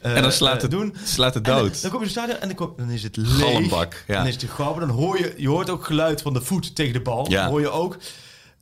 [0.03, 0.95] eh, en dan slaat eh, het, doen.
[1.05, 1.83] slaat het dan, dood.
[1.83, 3.39] dan kom je in het stadion en dan, kom- dan is het leeg.
[3.53, 4.17] Galmbak, ja.
[4.17, 4.87] Dan is het grappig.
[4.87, 7.31] Dan hoor je, je hoort ook geluid van de voet tegen de bal.
[7.31, 7.49] Ja.
[7.49, 7.97] Hoor je ook.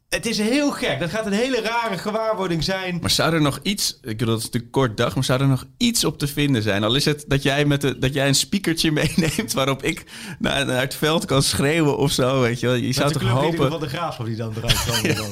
[0.08, 1.00] Het is heel gek.
[1.00, 2.98] Dat gaat een hele rare gewaarwording zijn.
[3.00, 5.46] Maar zou er nog iets, ik bedoel, dat is natuurlijk kort dag, maar zou er
[5.48, 6.84] nog iets op te vinden zijn?
[6.84, 10.04] Al is het dat jij, met de, dat jij een speakertje meeneemt waarop ik
[10.38, 12.74] naar, naar het veld kan schreeuwen of zo, weet je wel.
[12.74, 13.70] Je zou de toch hopen...
[13.70, 14.84] van de graafschap die dan eruit.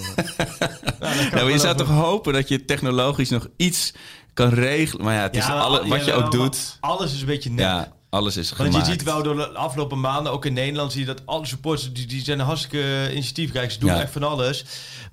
[1.00, 3.92] Nou, kan Ja, maar je zou over- toch hopen dat je technologisch nog iets
[4.34, 5.04] kan regelen.
[5.04, 6.76] Maar ja, het is Ja, alle, wat je ook doet.
[6.80, 7.88] Alles is een beetje net.
[8.14, 8.86] Alles is Want gemaakt.
[8.86, 11.92] je ziet wel door de afgelopen maanden, ook in Nederland, zie je dat alle supporters,
[11.92, 13.70] die, die zijn hartstikke initiatiefrijk.
[13.70, 14.00] Ze doen Ja.
[14.00, 14.64] echt van alles.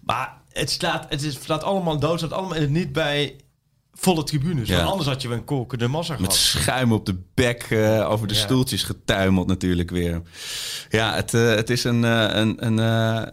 [0.05, 3.35] Maar het slaat, het is, slaat allemaal dood, het staat allemaal in het niet bij
[4.01, 4.67] volle tribunes.
[4.67, 4.83] Ja.
[4.83, 6.35] Anders had je een kokende massa Met gehad.
[6.35, 8.39] schuim op de bek eh, over de Ja.
[8.39, 10.21] stoeltjes getuimeld natuurlijk weer.
[10.89, 12.77] Ja, het, eh, het is een, eh, een, een,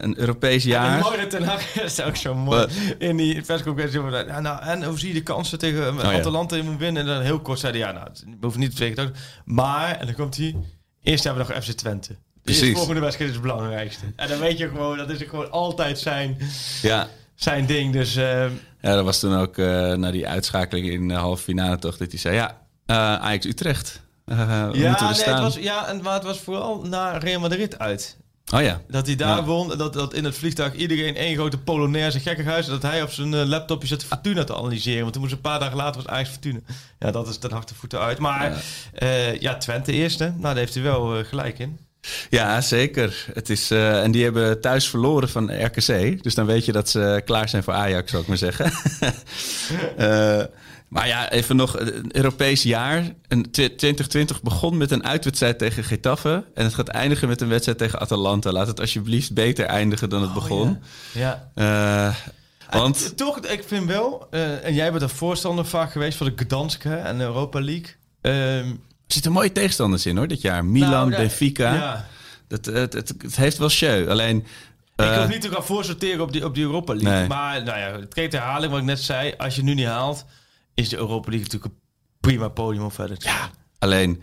[0.03, 1.01] een Europees En jaar.
[1.01, 2.65] dat Ten Hag is ook zo mooi.
[2.97, 4.01] In die persconferentie.
[4.01, 6.13] Ja, nou, en hoe zie je de kansen tegen uh, Oh.
[6.13, 7.01] Atalanta in moet winnen?
[7.01, 9.13] En dan heel kort zei hij, ja, nou, we hoeven niet te zeggen.
[9.45, 10.55] Maar, en dan komt hij,
[11.03, 12.15] eerst hebben we nog FC Twente.
[12.43, 14.05] De volgende wedstrijd is het belangrijkste.
[14.15, 16.37] En dan weet je gewoon, dat is gewoon altijd zijn,
[16.81, 17.93] Ja, zijn ding.
[17.93, 18.17] Dus
[18.81, 22.11] Ja, dat was toen ook eh na die uitschakeling in de halve finale toch dat
[22.11, 24.01] hij zei: Ja, eh Ajax Utrecht.
[24.25, 24.37] Eh,
[24.73, 28.17] Ja, nee, het was, ja, en, maar het was vooral naar Real Madrid uit.
[28.53, 28.81] Oh ja.
[28.87, 29.43] Dat hij daar Ja.
[29.43, 32.65] won, dat, dat in het vliegtuig iedereen één grote Polonaise gekkighuis...
[32.65, 35.01] en dat hij op zijn laptopje zat Fortuna te analyseren.
[35.01, 36.59] Want toen moest een paar dagen later was Ajax Fortuna.
[36.99, 38.17] Ja, dat is ten harte voeten uit.
[38.19, 38.63] Maar
[38.99, 40.23] ja, ja Twente eerste.
[40.23, 41.79] Nou, daar heeft hij wel gelijk in.
[42.29, 43.25] Ja, zeker.
[43.33, 46.23] Het is, eh, en die hebben thuis verloren van RKC.
[46.23, 48.71] Dus dan weet je dat ze klaar zijn voor Ajax, zou ik maar zeggen.
[49.97, 50.43] Eh,
[50.87, 51.79] maar ja, even nog.
[51.79, 53.03] Een Europees jaar.
[53.27, 56.43] Een tw- 2020 begon met een uitwedstrijd tegen Getafe.
[56.53, 58.51] En het gaat eindigen met een wedstrijd tegen Atalanta.
[58.51, 60.79] Laat het alsjeblieft beter eindigen dan het begon.
[61.13, 61.51] Ja.
[61.55, 62.15] Eh,
[62.79, 64.27] want Eh, Toch, ik vind wel...
[64.31, 67.95] eh, en jij bent een voorstander vaak geweest van de Gdansk en de Europa League.
[68.21, 68.73] Ehm,
[69.09, 70.65] er zitten mooie tegenstanders in hoor, dit jaar.
[70.65, 71.73] Milan, nou, Benfica.
[71.73, 72.07] Ja.
[72.47, 74.09] Dat, het, het, het heeft wel show.
[74.09, 74.37] Alleen...
[74.95, 77.19] Ik eh, hoef niet te gaan voorsorteren op die, op die Europa League.
[77.19, 77.27] Nee.
[77.27, 79.33] Maar nou ja, het kreeg de herhaling wat ik net zei.
[79.37, 80.25] Als je nu niet haalt,
[80.73, 81.79] is de Europa League natuurlijk een
[82.19, 83.49] prima podium om verder te gaan.
[83.79, 84.21] Alleen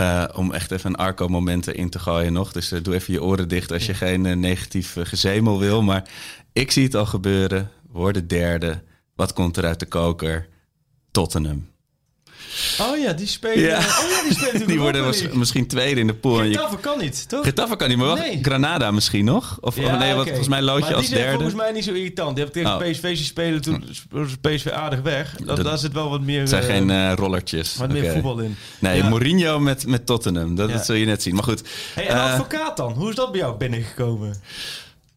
[0.00, 2.52] eh, om echt even een Arco-momenten in te gooien nog.
[2.52, 5.82] Dus eh, doe even je oren dicht als je geen eh, negatief eh, gezemel wil.
[5.82, 6.08] Maar
[6.52, 7.70] ik zie het al gebeuren.
[7.88, 8.82] Worden derde.
[9.14, 10.48] Wat komt er uit de koker?
[11.10, 11.68] Tottenham.
[12.80, 13.58] Oh ja, die spelen.
[13.60, 13.78] Ja.
[13.78, 16.36] Oh ja, die spelen Die worden was- misschien tweede in de pool.
[16.38, 17.44] Getafe kan niet, toch?
[17.44, 18.38] Getafe kan niet, maar wel Nee.
[18.42, 19.58] Granada misschien nog?
[19.60, 21.42] Of, Ja, nee, wat, volgens mij lood maar je als die zijn derde.
[21.42, 22.36] volgens mij niet zo irritant.
[22.36, 22.90] Die hebben tegen Oh.
[22.90, 25.34] PSV zien spelen, toen was PSV aardig weg.
[25.44, 27.76] Dat, Dat- daar zit wel wat meer, Het zijn eh, geen eh, rollertjes.
[27.76, 28.12] wat meer Oké.
[28.12, 28.56] voetbal in.
[28.78, 29.08] Nee, Ja.
[29.08, 30.54] Mourinho met, met Tottenham.
[30.54, 31.34] Dat, dat zul je net zien.
[31.34, 31.62] Maar goed.
[31.94, 32.92] Hey, en eh, advocaat dan?
[32.92, 34.34] Hoe is dat bij jou binnengekomen?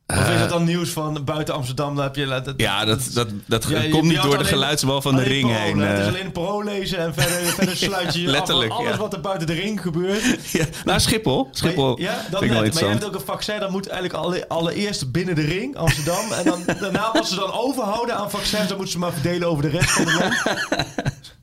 [0.08, 1.96] Of is het dan nieuws van buiten Amsterdam?
[1.96, 4.44] Dan heb je, dat, ja, dat, dat, dat Ja, je- komt je niet door de
[4.44, 5.80] geluidswal van de ring parool, heen.
[5.80, 6.08] Het is eh.
[6.12, 8.98] alleen een pro lezen en verder, verder sluit je je Letterlijk, alles ja.
[8.98, 10.22] wat er buiten de ring gebeurt.
[10.52, 11.48] Ja, nou, Schiphol.
[11.52, 12.60] Schiphol ja, dat ik net.
[12.60, 15.76] wel Maar jij hebt ook een vaccin, dat moet eigenlijk alle, allereerst binnen de ring,
[15.76, 16.32] Amsterdam.
[16.32, 19.64] En dan, daarna, wat ze dan overhouden aan vaccins, dan moeten ze maar verdelen over
[19.64, 21.36] de rest van het land.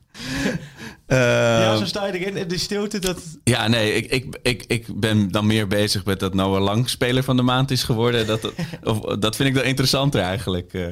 [1.17, 2.37] Ja, Eh, zo sta je erin.
[2.37, 3.21] In de stilte, dat...
[3.43, 7.23] Ja, nee, ik, ik, ik, ik ben dan meer bezig met dat Noah Lang speler
[7.23, 8.27] van de maand is geworden.
[8.27, 8.51] Dat,
[8.83, 10.73] of, dat vind ik dan interessanter eigenlijk.
[10.73, 10.85] eh.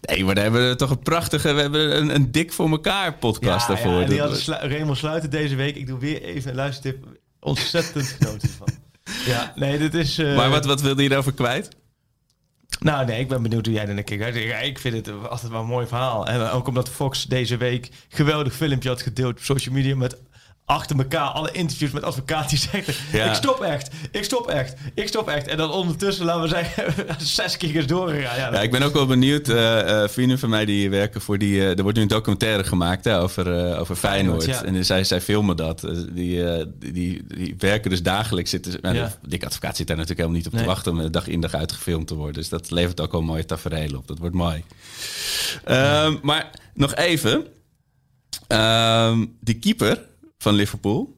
[0.00, 3.14] Nee, maar daar hebben we toch een prachtige, we hebben een, een dik voor elkaar
[3.14, 4.00] podcast ja, daarvoor.
[4.12, 5.76] Ja, die slu Raymond Sluiten deze week.
[5.76, 7.04] Ik doe weer even een luistertip.
[7.40, 8.68] Ontzettend genoten van.
[9.26, 10.18] Ja, nee, dit is...
[10.18, 11.68] eh, maar wat, wat wilde je daarover kwijt?
[12.78, 14.64] Nou, nee, ik ben benieuwd hoe jij er naar kijkt.
[14.64, 16.26] Ik vind het altijd wel een mooi verhaal.
[16.26, 20.16] En ook omdat Fox deze week geweldig filmpje had gedeeld op social media met
[20.66, 23.24] achter elkaar alle interviews met advocaten die zeggen: Ja.
[23.28, 25.46] Ik stop echt, ik stop echt, ik stop echt.
[25.46, 26.94] En dan ondertussen, laten we zeggen,
[27.26, 28.36] zes keer is doorgegaan.
[28.38, 29.48] Ja, Ja, ik ben ook wel benieuwd.
[29.48, 31.60] eh, eh, vrienden van mij die werken voor die.
[31.60, 34.42] eh, er wordt nu een documentaire gemaakt hè, over, over Feyenoord.
[34.44, 34.74] Feyenoord, ja.
[34.78, 35.80] En zij, zij filmen dat.
[36.12, 36.44] Die,
[36.78, 38.50] die, die, werken dus dagelijks.
[38.50, 41.06] Zitten, nou, de Dick Advocaat zit daar natuurlijk helemaal niet op te wachten om eh,
[41.10, 42.34] dag in dag uit gefilmd te worden.
[42.34, 44.06] Dus dat levert ook al mooie tafereel op.
[44.06, 44.64] Dat wordt mooi.
[45.64, 47.46] Ehm, maar nog even.
[48.46, 50.00] Ehm, die keeper
[50.46, 51.16] van Liverpool.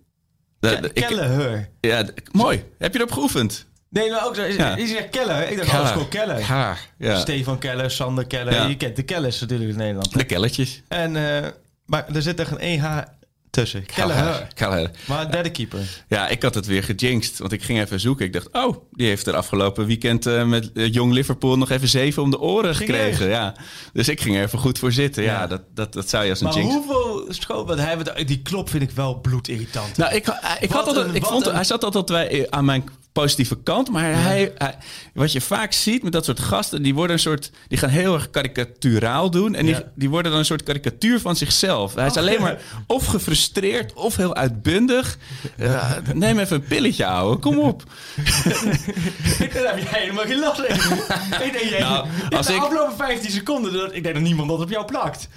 [0.60, 1.68] de- Keller.
[1.80, 2.64] ja, mooi.
[2.78, 3.66] Heb je erop geoefend?
[3.90, 4.42] Nee, maar ook zo.
[4.42, 4.76] Is, Ja.
[4.76, 5.50] is er Keller?
[5.50, 6.38] Ik dacht, alles gewoon Keller.
[6.38, 7.18] Ja, ja.
[7.18, 8.52] Stefan Keller, Sander Keller.
[8.54, 8.66] Ja.
[8.66, 10.12] Je kent de Kellers natuurlijk in Nederland.
[10.12, 10.82] De kelletjes.
[10.88, 11.50] En, eh,
[11.86, 13.02] maar er zit er een EH
[13.50, 13.86] tussen.
[13.86, 14.48] Keller.
[14.54, 14.90] Keller.
[15.06, 16.04] Maar derde keeper.
[16.08, 17.38] Ja, ik had het weer gejinxed.
[17.38, 18.26] Want ik ging even zoeken.
[18.26, 21.88] Ik dacht, oh, die heeft er afgelopen weekend eh, met eh, Jong Liverpool nog even
[21.88, 23.28] zeven om de oren Ging gekregen.
[23.28, 23.54] Ja.
[23.92, 25.22] Dus ik ging er even goed voor zitten.
[25.22, 25.46] Ja, Ja.
[25.46, 26.72] dat, dat, dat zou je als een Maar jinx.
[26.74, 27.66] hoeveel schoot...
[27.66, 29.96] Want hij, die klop vind ik wel bloedirritant.
[29.96, 30.26] Nou, ik,
[30.60, 32.84] ik, had altijd, een- ik vond, een- hij zat altijd bij, aan mijn
[33.22, 33.90] positieve kant.
[33.90, 34.76] Maar hij, hij-
[35.14, 38.14] wat je vaak ziet met dat soort gasten, die worden een soort, die gaan heel
[38.14, 39.54] erg karikaturaal doen.
[39.54, 41.94] En die, die worden dan een soort karikatuur van zichzelf.
[41.94, 45.18] Hij is alleen maar of gefrustreerd of heel uitbundig.
[45.56, 47.36] Ja, neem even een pilletje, ouwe.
[47.36, 47.82] Kom op.
[49.52, 50.96] Daar heb jij helemaal geen last van.
[51.46, 54.48] ik denk, jij, Nou, als de ik- afgelopen 15 seconden, dat, ik denk dat niemand
[54.48, 55.28] dat op jou plakt.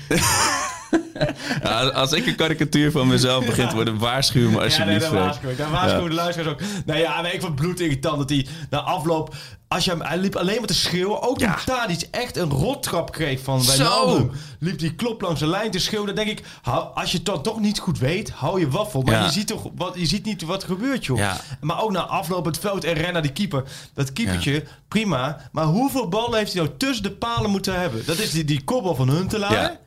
[1.64, 5.00] Ja, als ik een karikatuur van mezelf begin te worden, waarschuw me Ja, nee, alsjeblieft.
[5.00, 5.24] dat Frank.
[5.26, 5.58] waarschuw ik.
[5.58, 6.62] Daar waarschuwen de luisteraars ook.
[6.86, 9.36] Nou ja, nee, ik vond bloedirritant dat hij na afloop...
[9.68, 11.22] Als je hem, hij liep alleen maar te schreeuwen.
[11.22, 11.54] Ook Ja.
[11.56, 13.66] toen Tadic echt een rottrap kreeg van.
[13.66, 14.32] Wijnaldum.
[14.60, 16.16] Liep die klop langs de lijn te schreeuwen.
[16.16, 19.02] Dan denk ik, hou- als je het dan toch niet goed weet, hou je waffel.
[19.02, 19.24] Maar Ja.
[19.26, 21.18] je, ziet toch, wat, je ziet niet wat er gebeurt, joh.
[21.18, 21.38] Ja.
[21.62, 23.64] Maar ook na afloop het veld en rennen naar die keeper.
[23.94, 25.38] Dat keepertje, prima.
[25.52, 28.06] Maar hoeveel ballen heeft hij nou tussen de palen moeten hebben?
[28.06, 29.78] Dat is die, die kopbal van Huntelaar.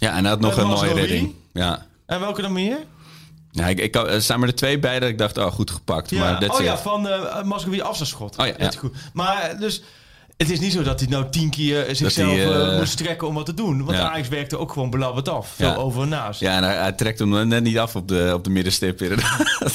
[0.00, 0.16] Ja.
[0.16, 1.34] En hij had nog Met een mooie redding.
[1.52, 1.86] Ja.
[2.06, 2.78] En welke dan meer?
[3.50, 6.10] Ja, ik, ik, er staan maar er twee bij dat ik dacht, oh, goed gepakt.
[6.10, 6.18] Ja.
[6.20, 6.80] Maar that's oh ja, it.
[6.80, 8.36] van uh, Mascovi afstandsschot.
[8.38, 8.70] Oh ja, ja.
[8.70, 8.96] goed.
[9.12, 9.82] Maar eh, dus...
[10.40, 13.28] Het is niet zo dat hij nou tien keer eh, zichzelf eh, eh, moest strekken
[13.28, 13.84] om wat te doen.
[13.84, 14.10] Want ja.
[14.10, 15.52] Ajax werkte ook gewoon belabberd af.
[15.56, 15.74] Veel Ja.
[15.74, 16.40] over en naast.
[16.40, 19.44] Ja, en hij, hij trekt hem net niet af op de, op de middenstip inderdaad.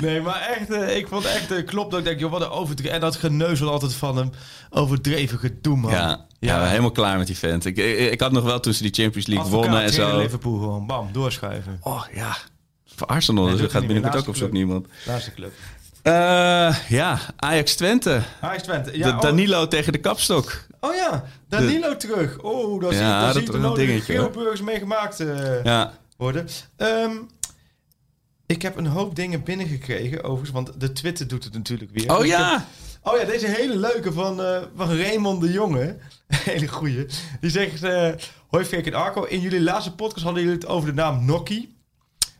[0.00, 2.94] Nee, maar echt, ik vond echt uh, klopt dat ik denk, joh, wat een overdreven.
[2.94, 4.30] En dat geneuzel altijd van hem.
[4.70, 5.90] Overdreven gedoe, man.
[5.90, 6.64] Ja, ja.
[6.66, 7.64] helemaal klaar met die vent.
[7.64, 10.18] Ik, ik, ik had nog wel toen ze die Champions League Advocaat wonnen en zo.
[10.18, 11.78] Liverpool gewoon, bam, doorschuiven.
[11.82, 12.36] Oh ja.
[12.96, 14.86] Voor Arsenal Nee, dus gaat binnenkort ook op zoek niemand.
[15.06, 15.52] Laatste club.
[16.02, 18.22] Eh, ja, Ajax Twente.
[18.40, 18.90] Ajax Twente.
[18.90, 20.66] De Ja, oh, Danilo tegen de kapstok.
[20.80, 22.38] oh ja, Danilo terug.
[22.38, 24.22] Oh, daar zie, Ja, daar dat zie is ik een de nodige dingetje, hoor.
[24.32, 25.92] Geelburgers mee gemaakt eh, Ja.
[26.16, 26.48] worden.
[26.76, 27.12] Ehm,
[28.46, 32.10] ik heb een hoop dingen binnengekregen, overigens, want de Twitter doet het natuurlijk weer.
[32.12, 32.52] Oh Dus ja!
[32.52, 32.62] heb-
[33.02, 35.96] Oh ja, deze hele leuke van, eh, van Raymond de Jonge.
[36.34, 37.06] hele goeie.
[37.40, 37.80] Die zegt...
[38.48, 39.22] Hoi Freek en Arco.
[39.24, 41.76] In jullie laatste podcast hadden jullie het over de naam Nokkie.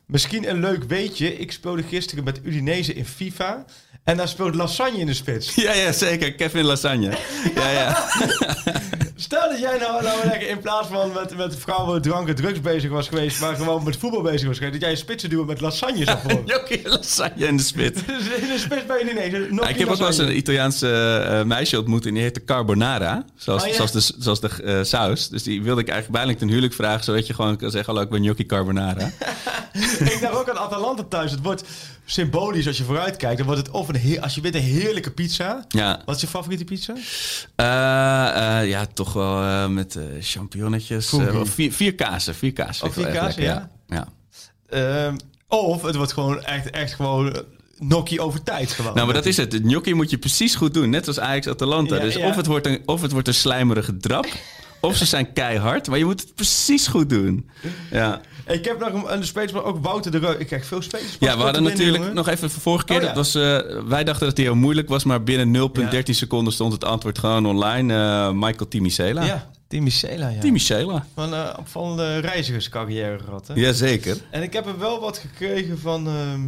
[0.09, 1.39] Misschien een leuk weetje.
[1.39, 3.65] Ik speelde gisteren met Udinese in FIFA.
[4.05, 5.55] En daar speelt Lasagne in de spits.
[5.65, 6.35] Ja, ja, zeker.
[6.35, 7.17] Kevin Lasagne.
[7.55, 7.97] Ja, ja.
[9.21, 12.61] Stel dat jij nou, nou lekker in plaats van met, met vrouwen, drank en drugs
[12.61, 13.41] bezig was geweest...
[13.41, 14.73] maar gewoon met voetbal bezig was geweest...
[14.73, 16.47] dat jij een spitsen duwen met lasagne zou vormen.
[16.53, 18.07] Jokie Lasagne in de spit.
[18.07, 19.35] Dus in de spits ben je ineens.
[19.35, 22.23] een Ja, Nokkie ik heb ook wel eens een Italiaanse eh, meisje ontmoet en die
[22.23, 23.25] heette Carbonara.
[23.37, 23.73] Zoals, ja.
[23.73, 25.29] zoals de, zoals de eh, saus.
[25.29, 27.05] Dus die wilde ik eigenlijk bijna ten huwelijk vragen.
[27.05, 29.11] Zodat je gewoon kan zeggen, hallo, ik ben Gnocchi Carbonara.
[29.99, 31.31] ik dacht ook aan Atalanta thuis.
[31.31, 31.65] Het wordt
[32.05, 33.37] symbolisch als je vooruit kijkt.
[33.37, 35.65] Dan wordt het of een heer, als je wint een heerlijke pizza.
[35.69, 36.03] ja.
[36.05, 36.95] Wat is je favoriete pizza?
[37.57, 41.13] Eh, eh, ja, toch wel eh, met champignonnetjes.
[41.43, 42.35] Vier, vier kazen.
[42.35, 42.87] Vier kazen.
[42.87, 43.71] Oh, vier kazen, ja.
[43.87, 44.09] ja.
[44.69, 45.17] Ehm,
[45.49, 47.43] of het wordt gewoon echt, echt gewoon
[47.79, 48.95] nokkie over tijd gewoon.
[48.95, 49.51] Nou, maar dat is het.
[49.51, 50.91] De gnocchi moet je precies goed doen.
[50.91, 51.95] Net als Ajax Atalanta.
[51.95, 52.17] Ja, dus.
[52.17, 54.27] Of, het wordt een, of het wordt een slijmerige drap.
[54.81, 55.89] Of ze zijn keihard.
[55.89, 57.51] Maar je moet het precies goed doen.
[57.91, 58.21] Ja.
[58.47, 60.35] Ik heb nog een, een maar ook Wouter de Reu.
[60.39, 61.17] Ik krijg veel spelers.
[61.21, 62.97] Ja, we hadden natuurlijk nog even vorige keer.
[62.97, 63.09] Oh, ja.
[63.09, 63.43] dat was, eh,
[63.85, 66.13] wij dachten dat het heel moeilijk was, maar binnen 0,13 Ja.
[66.13, 67.95] seconden stond het antwoord gewoon online.
[67.95, 69.25] Eh, Michael Timicela.
[69.25, 70.41] Ja, Timmy Sela, ja.
[70.41, 71.07] Timicela.
[71.15, 73.55] Van een opvallende reizigerscarrière gehad, hè?
[73.55, 74.17] Jazeker.
[74.31, 76.41] En ik heb er wel wat gekregen van, ehm,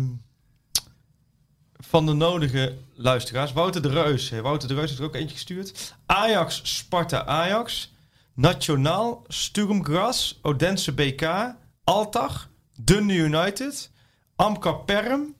[1.78, 3.52] van de nodige luisteraars.
[3.52, 4.30] Wouter de Reus.
[4.42, 5.94] Wouter de Reus heeft er ook eentje gestuurd.
[6.06, 7.92] Ajax, Sparta, Ajax.
[8.34, 12.48] Nationaal, Sturmgras, Odense BK, Altach,
[12.80, 13.90] Dunne United,
[14.36, 15.34] Amka Perm,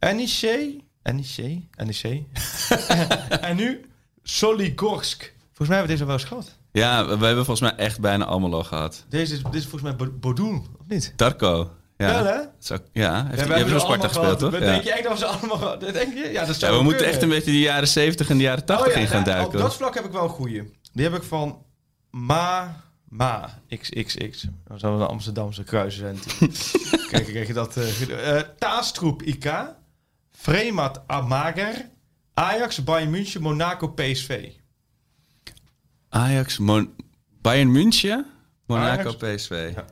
[0.00, 2.22] NEC, NEC, NEC.
[3.40, 3.84] en nu
[4.22, 5.34] Soligorsk.
[5.46, 6.58] Volgens mij hebben we deze al wel eens gehad.
[6.72, 9.04] Ja, we, hebben volgens mij echt bijna allemaal al gehad.
[9.08, 11.12] Deze is, dit is volgens mij Bo- Bodoen, of niet?
[11.16, 11.70] Darko.
[11.96, 12.40] Ja, Wel, hè?
[12.58, 13.26] Zo, ja.
[13.26, 14.50] Heeft, Ja, je hebt ze voor Sparta gespeeld, toch?
[14.50, 14.72] Denk Ja.
[14.72, 16.28] je echt dat we ze allemaal Denk je?
[16.32, 18.42] Ja, dat Ja, zou we wel moeten echt een beetje de jaren 70 en de
[18.42, 19.46] jaren 80 Oh ja, in gaan duiken.
[19.54, 20.78] Op dat vlak heb ik wel een goeie.
[20.92, 21.62] Die heb ik van
[22.10, 24.44] Ma, Ma, XXX.
[24.64, 26.26] Dat zou een Amsterdamse kruiscent.
[27.10, 27.76] Kijk, krijg je dat.
[27.76, 29.52] eh eh, Taastroep IK.
[30.30, 31.88] Fremat Amager.
[32.34, 34.48] Ajax, Bayern München, Monaco, PSV.
[36.08, 36.94] Ajax, Mon-
[37.40, 38.26] Bayern München,
[38.66, 39.42] Monaco, Ajax.
[39.42, 39.72] PSV.
[39.74, 39.84] Ja.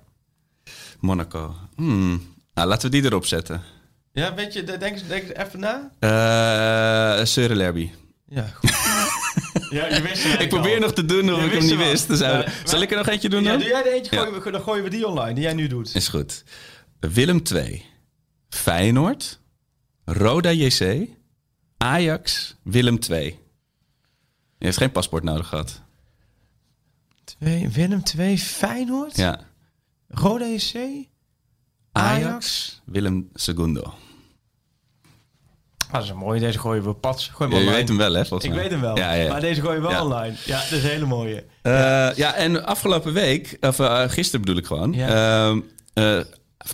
[1.00, 1.54] Monaco.
[1.76, 2.34] Hmm.
[2.54, 3.62] Nou, laten we die erop zetten.
[4.12, 5.90] Ja, weet je, denk eens, denk even na.
[7.54, 7.90] Lerby.
[8.28, 8.70] Ja, goed.
[9.70, 11.76] Ja, je wist het Ik probeer nog te doen of Je ik hem niet al.
[11.78, 12.08] wist.
[12.08, 13.58] Dus, Ja, zal ik er nog eentje doen Ja, dan?
[13.60, 14.22] doe jij er eentje, Ja.
[14.22, 15.94] gooien we- dan gooien we die online, die jij nu doet.
[15.94, 16.44] Is goed.
[17.00, 17.84] Willem 2.
[18.48, 19.40] Feyenoord.
[20.04, 21.08] Roda JC.
[21.76, 22.56] Ajax.
[22.62, 23.24] Willem 2.
[24.58, 25.82] Je heeft geen paspoort nodig gehad.
[27.24, 29.40] Twee, Willem 2, Feyenoord, Ja.
[30.08, 31.06] Roda JC, Ajax.
[31.92, 32.80] Ajax.
[32.84, 33.94] Willem Segundo.
[35.88, 36.40] Ah, dat is een mooie.
[36.40, 37.30] Deze gooien we pats.
[37.34, 37.76] Gooi Ja, hem je online.
[37.76, 38.44] weet hem wel, hè?
[38.44, 38.96] Ik weet hem wel.
[38.96, 39.30] Ja, ja, ja.
[39.30, 40.34] Maar deze gooien we wel online.
[40.44, 41.44] Ja, dat is een hele mooie.
[41.62, 41.72] Eh,
[42.14, 44.94] ja, en afgelopen week, of eh, gisteren bedoel ik gewoon.
[44.94, 46.18] Eh,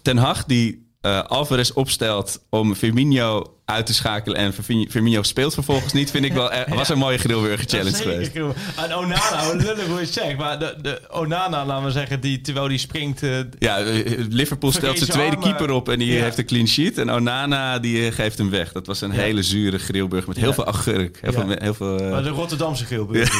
[0.02, 0.82] Ten Hag die
[1.26, 4.52] Alvarez opstelt om Firmino uit te schakelen en
[4.90, 6.50] Firmino, speelt vervolgens niet, vind ik wel.
[6.68, 8.34] was een mooie grillburger challenge geweest.
[8.76, 10.36] En Onana, hoe lullig hoe je het zegt.
[10.36, 13.22] Maar de, de Onana, laten we zeggen, die, terwijl die springt...
[13.22, 15.48] eh, Ja, eh, Liverpool stelt zijn tweede armen.
[15.48, 16.22] keeper op en die Ja.
[16.22, 16.98] heeft een clean sheet.
[16.98, 18.72] En Onana die eh, geeft hem weg.
[18.72, 19.18] Dat was een Ja.
[19.20, 20.54] hele zure grillburger met heel Ja.
[20.54, 21.18] veel agurk.
[21.20, 23.32] Heel veel, heel veel maar de Rotterdamse geweest.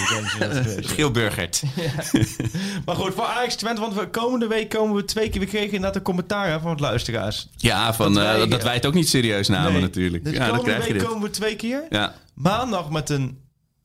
[0.86, 1.62] grillburgert.
[2.84, 5.40] Maar goed, voor Ajax Twente, want we, komende week komen we twee keer...
[5.40, 7.48] We kregen inderdaad de commentaar van het luisteraars.
[7.56, 9.80] Ja, van, Dat wij- dat wij het ook niet serieus namen Nee.
[9.80, 10.13] natuurlijk.
[10.22, 11.10] Dus ja, dan komende krijg je week dit.
[11.10, 11.86] komen we twee keer.
[11.90, 12.14] Ja.
[12.34, 13.40] Maandag met een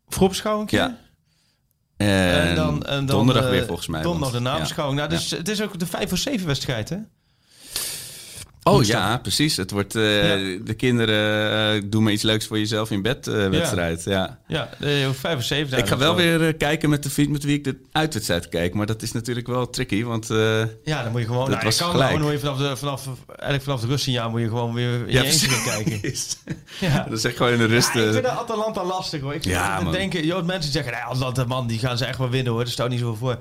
[0.08, 0.72] voorbeschouwing.
[0.72, 0.98] Ja.
[1.98, 4.02] En dan, en dan donderdag eh, weer volgens mij.
[4.02, 4.98] Donderdag de nabeschouwing.
[5.00, 6.98] Nou, dus het is ook de 5 voor 7 wedstrijd, hè?
[8.70, 9.58] Oh ja, precies.
[9.58, 10.00] Het wordt Ja.
[10.64, 14.04] de kinderen eh, doe maar iets leuks voor jezelf in bed eh, wedstrijd.
[14.04, 14.40] Ja.
[14.48, 15.78] Ja, de 5 voor 7.
[15.78, 18.74] Ik ga wel weer kijken met de vriend met wie ik de uitwedstrijd kijk.
[18.74, 20.28] Maar dat is natuurlijk wel tricky, want
[20.84, 21.40] Ja, dan moet je gewoon...
[21.40, 22.12] Dat nou, was je kan gelijk.
[22.16, 25.24] gewoon je vanaf, de, vanaf, eigenlijk vanaf de rustsignaal moet je gewoon weer in je
[25.26, 26.12] eentje gaan kijken.
[26.80, 27.06] Ja.
[27.10, 27.94] Dat is echt gewoon in de rust.
[27.94, 29.34] Ja, ik vind de Atalanta lastig hoor.
[29.34, 29.92] Ik Ja, ja, man.
[29.92, 32.64] denken, joh, mensen zeggen, nee, Atalanta man, die gaan ze echt wel winnen hoor.
[32.64, 33.38] Daar staat niet zo voor.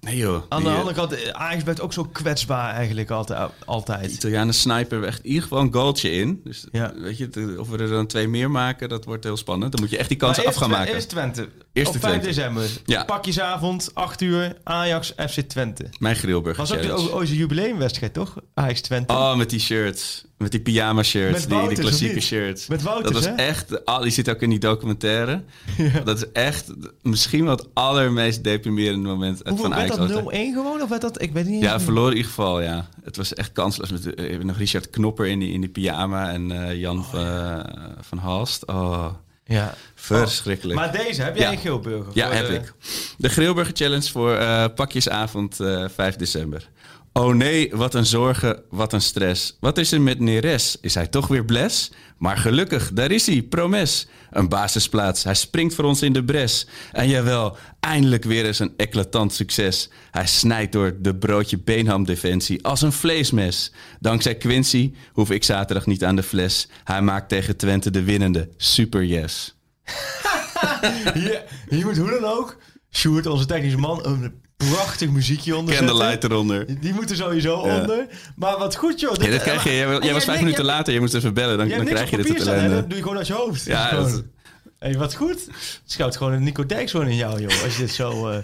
[0.00, 0.42] Nee joh.
[0.48, 3.48] Aan de eh, andere kant, eh, Ajax werd ook zo kwetsbaar eigenlijk altijd.
[3.58, 4.12] De altijd.
[4.12, 6.40] Italianen snipen er echt in ieder geval een goaltje in.
[6.44, 6.92] Dus Ja.
[6.96, 9.72] weet je, of we er dan twee meer maken, dat wordt heel spannend.
[9.72, 10.94] Dan moet je echt die kansen af gaan maken.
[10.94, 11.48] Eerst Twente.
[11.72, 12.34] Eerst Op de 5 Twente.
[12.34, 12.70] december.
[12.84, 13.04] Ja.
[13.04, 15.88] Pakjesavond, 8 uur, Ajax, FC Twente.
[15.98, 18.36] Mijn grillburger Was ook ooit een jubileumwedstrijd, toch?
[18.54, 19.12] Ajax Twente.
[19.12, 20.24] Oh, met die shirts.
[20.38, 21.38] Met die pyjama shirts.
[21.38, 22.66] Die, die Wouters, klassieke shirts.
[22.66, 23.46] Met Wouters, Dat was hè?
[23.46, 23.84] echt...
[23.84, 25.42] ah, die zit ook in die documentaire.
[26.04, 26.72] Dat is echt
[27.02, 30.12] misschien wel het allermeest deprimerende moment Hoeveel van werd Ajax.
[30.12, 30.22] dat?
[30.24, 30.34] ooit.
[30.34, 30.82] 0-1 gewoon?
[30.82, 31.22] Of werd dat?
[31.22, 31.62] Ik weet niet.
[31.62, 32.88] Ja, verloren in ieder geval, ja.
[33.04, 33.90] Het was echt kansloos.
[33.90, 37.58] Met eh, nog Richard Knopper in die, in die pyjama en eh, Jan van, eh,
[38.00, 38.66] van Halst.
[38.66, 39.06] Oh,
[39.44, 39.74] Ja.
[39.94, 40.78] verschrikkelijk.
[40.78, 41.52] Maar deze, heb jij Ja.
[41.52, 42.12] een geelburger?
[42.14, 42.72] Ja, heb de- ik.
[43.18, 46.68] De Grillburger Challenge voor eh, pakjesavond eh 5 december.
[47.18, 49.56] Oh nee, wat een zorgen, wat een stress.
[49.60, 50.76] Wat is er met Neres?
[50.80, 51.92] Is hij toch weer bles?
[52.18, 54.08] Maar gelukkig, daar is hij, promes.
[54.30, 56.66] Een basisplaats, hij springt voor ons in de bres.
[56.92, 59.90] En jawel, eindelijk weer eens een eclatant succes.
[60.10, 63.72] Hij snijdt door de broodje beenhamdefensie als een vleesmes.
[64.00, 66.68] Dankzij Quincy hoef ik zaterdag niet aan de fles.
[66.84, 69.56] Hij maakt tegen Twente de winnende super yes.
[71.68, 72.56] Hier moet hoe dan ook,
[72.90, 76.80] Sjoerd, onze technische man, prachtig muziekje onder Candlelight eronder.
[76.80, 77.80] Die moeten sowieso Ja.
[77.80, 78.06] onder.
[78.36, 79.14] Maar wat goed, joh.
[79.14, 79.70] Ja, dat krijg je.
[79.70, 80.92] Jij, jij was vijf minuten jij- later.
[80.92, 81.58] Je moest even bellen.
[81.58, 82.74] Dan, krijg je dit ellende.
[82.74, 83.64] Dat doe je gewoon uit je hoofd.
[83.64, 84.26] Ja, dat- gewoon-
[84.78, 85.44] Hey, wat goed.
[85.46, 87.62] Het schuilt gewoon een Nico Dijkshoorn in jou, joh.
[87.64, 88.28] Als je dit zo...
[88.28, 88.38] eh,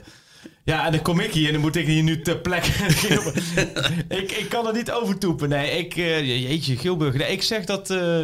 [0.65, 2.69] Ja, en dan kom ik hier en dan moet ik hier nu ter plekke...
[4.21, 5.49] ik, ik kan er niet over toepen.
[5.49, 5.97] Nee, ik...
[5.97, 7.19] eh, jeetje, Gilburger.
[7.19, 7.91] Nee, ik zeg dat...
[7.91, 8.19] eh,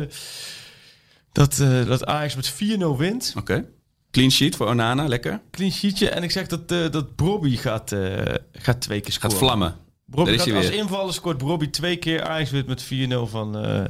[1.33, 3.33] dat, dat Ajax met 4-0 wint.
[3.37, 3.65] Oké.
[4.11, 5.07] Clean sheet voor Onana.
[5.07, 5.41] Lekker.
[5.51, 6.09] Clean sheetje.
[6.09, 9.31] En ik zeg dat, eh dat Brobby gaat, eh, gaat twee keer scoren.
[9.31, 9.77] Gaat vlammen.
[10.05, 10.79] Brobby gaat als weer.
[10.79, 12.25] invaller scoort Brobby twee keer.
[12.25, 13.85] Ajax wint met 4-0 van, eh,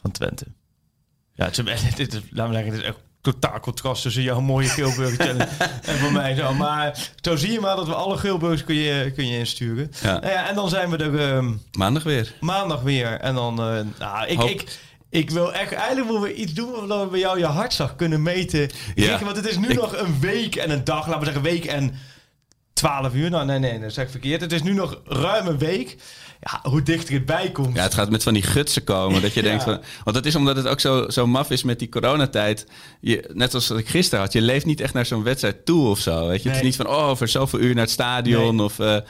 [0.00, 0.44] van Twente.
[1.34, 4.40] Ja, het is, dit is, laat me zeggen, het is echt totaal contrast tussen jouw
[4.40, 5.48] mooie Geelburger challenge
[5.90, 6.54] en van mij zo.
[6.54, 9.90] Maar zo zie je maar dat we alle Geelburgers kun je, kun je insturen.
[10.02, 10.12] Ja.
[10.20, 12.34] Nou ja, en dan zijn we er ehm, Maandag weer.
[12.40, 13.06] maandag weer.
[13.20, 13.54] En dan,
[13.98, 14.78] nou, ik, Hoop- ik,
[15.12, 18.22] ik wil echt, eigenlijk willen we iets doen waardoor we bij jou je hartslag kunnen
[18.22, 18.70] meten.
[18.94, 19.18] Ja.
[19.24, 21.64] Want het is nu Ik- nog een week en een dag, laten we zeggen week
[21.64, 21.94] en
[22.72, 23.30] 12 uur.
[23.30, 24.40] Nou, nee, nee, dat zeg ik verkeerd.
[24.40, 25.96] Het is nu nog ruim een week.
[26.44, 27.76] Ja, hoe dichter het bij komt.
[27.76, 29.22] Ja, het gaat met van die gutsen komen.
[29.22, 29.48] Dat je Ja.
[29.48, 29.80] denkt van.
[30.04, 32.66] Want dat is omdat het ook zo, zo maf is met die coronatijd.
[33.00, 34.32] Je, net zoals wat ik gisteren had.
[34.32, 36.26] Je leeft niet echt naar zo'n wedstrijd toe of zo.
[36.28, 36.48] Weet je?
[36.48, 36.70] Het Nee.
[36.70, 36.96] is niet van.
[36.96, 38.56] Oh, over zoveel uur naar het stadion.
[38.56, 38.64] Nee.
[38.64, 38.78] Of.
[38.78, 39.02] eh, eh,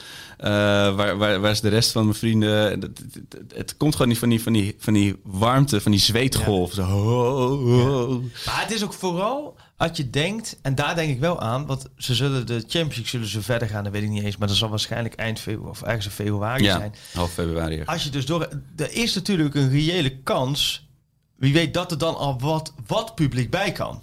[0.94, 2.50] waar, waar, waar is de rest van mijn vrienden?
[2.70, 5.92] Het, het, het- het komt gewoon niet van die, van die, van die warmte, van
[5.92, 6.72] die zweetgolf.
[6.72, 8.08] Zo, oh, oh.
[8.46, 9.56] Maar het is ook vooral
[9.88, 13.06] als je denkt, en daar denk ik wel aan, want ze zullen de Champions League
[13.06, 15.70] zullen ze verder gaan, dat weet ik niet eens, maar dat zal waarschijnlijk eind februari
[15.70, 16.94] of ergens in februari Ja, zijn.
[17.14, 17.82] half februari.
[17.84, 20.88] Als je dus door, er is natuurlijk een reële kans,
[21.36, 24.02] wie weet dat er dan al wat, wat publiek bij kan.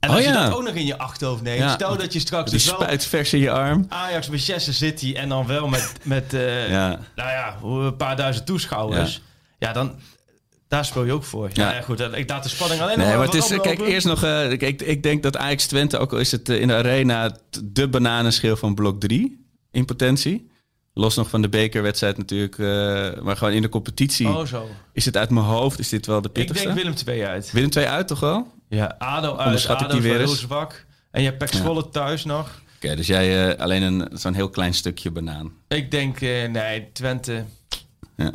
[0.00, 0.44] En als Oh je ja.
[0.44, 1.72] dat ook nog in je achterhoofd neemt, Ja.
[1.74, 3.86] stel dat je straks dus wel spuit vers in je arm.
[3.88, 6.98] Ajax Manchester City en dan wel met, met eh, Ja.
[7.14, 9.22] nou ja, een paar duizend toeschouwers,
[9.58, 9.94] ja, dan
[10.74, 11.48] daar speel je ook voor.
[11.52, 11.74] Ja, Ja.
[11.74, 14.22] ja, goed, ik laat de spanning alleen Nee, maar het is, kijk, eerst nog.
[14.22, 16.74] eh, ik, ik, ik denk dat Ajax Twente, ook al is het eh, in de
[16.74, 20.50] arena de bananenschil van blok 3 in potentie.
[20.94, 22.58] Los nog van de bekerwedstrijd natuurlijk.
[22.58, 24.68] eh, maar gewoon in de competitie Oh zo.
[24.92, 25.78] is het uit mijn hoofd.
[25.78, 26.64] Is dit wel de Ik pittigste?
[26.66, 27.52] denk Willem 2 uit.
[27.52, 28.36] Willem 2 uit toch wel?
[28.38, 29.44] Oké, Ja, ADO uit.
[29.44, 30.30] Onderschat ik ADO die weer eens?
[30.30, 30.84] heel zwak.
[31.10, 31.52] En je hebt Pek.
[31.54, 32.62] Zwolle thuis nog.
[32.78, 35.52] dus jij alleen een, zo'n heel klein stukje banaan.
[35.68, 37.44] Ik denk, nee, Twente.
[38.16, 38.32] Ja.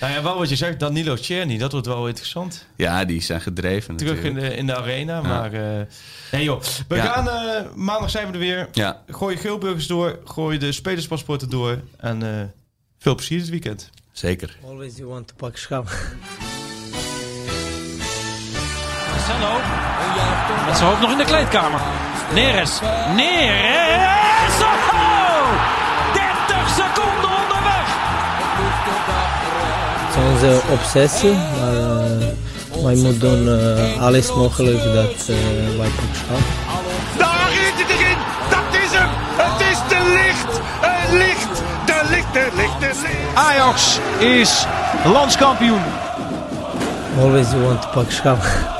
[0.00, 2.66] Nou ja, wel wat je zegt, Danilo Czerny, dat wordt wel interessant.
[2.76, 4.52] ja, die zijn gedreven Terug in natuurlijk.
[4.52, 5.52] de, in de arena, maar...
[5.52, 5.86] eh,
[6.32, 7.04] nee joh, we Ja.
[7.06, 7.28] gaan...
[7.28, 8.68] eh, maandag zijn we er weer.
[8.72, 11.78] Ja, Gooi je geelburgers door, gooi de spelerspaspoorten door.
[11.96, 12.44] En eh,
[12.98, 13.90] veel plezier dit weekend.
[14.12, 14.56] zeker.
[14.66, 15.84] Always you want to pak schap.
[19.10, 19.60] Marcelo.
[20.66, 21.80] Met zijn hoofd nog in de kleedkamer.
[22.34, 22.80] Neres.
[23.16, 24.19] Neres.
[30.32, 36.38] Onze obsessie, maar eh, wij moeten doen eh, alles mogelijk dat eh, wij pak schap.
[37.18, 38.16] Daar is het erin.
[38.50, 39.08] Dat is hem.
[39.36, 40.60] Het is de licht.
[40.80, 41.62] Het licht.
[41.86, 43.34] De licht, de licht, de licht.
[43.34, 44.66] Ajax is
[45.04, 45.82] landskampioen.
[47.18, 48.78] Always want to pak schap.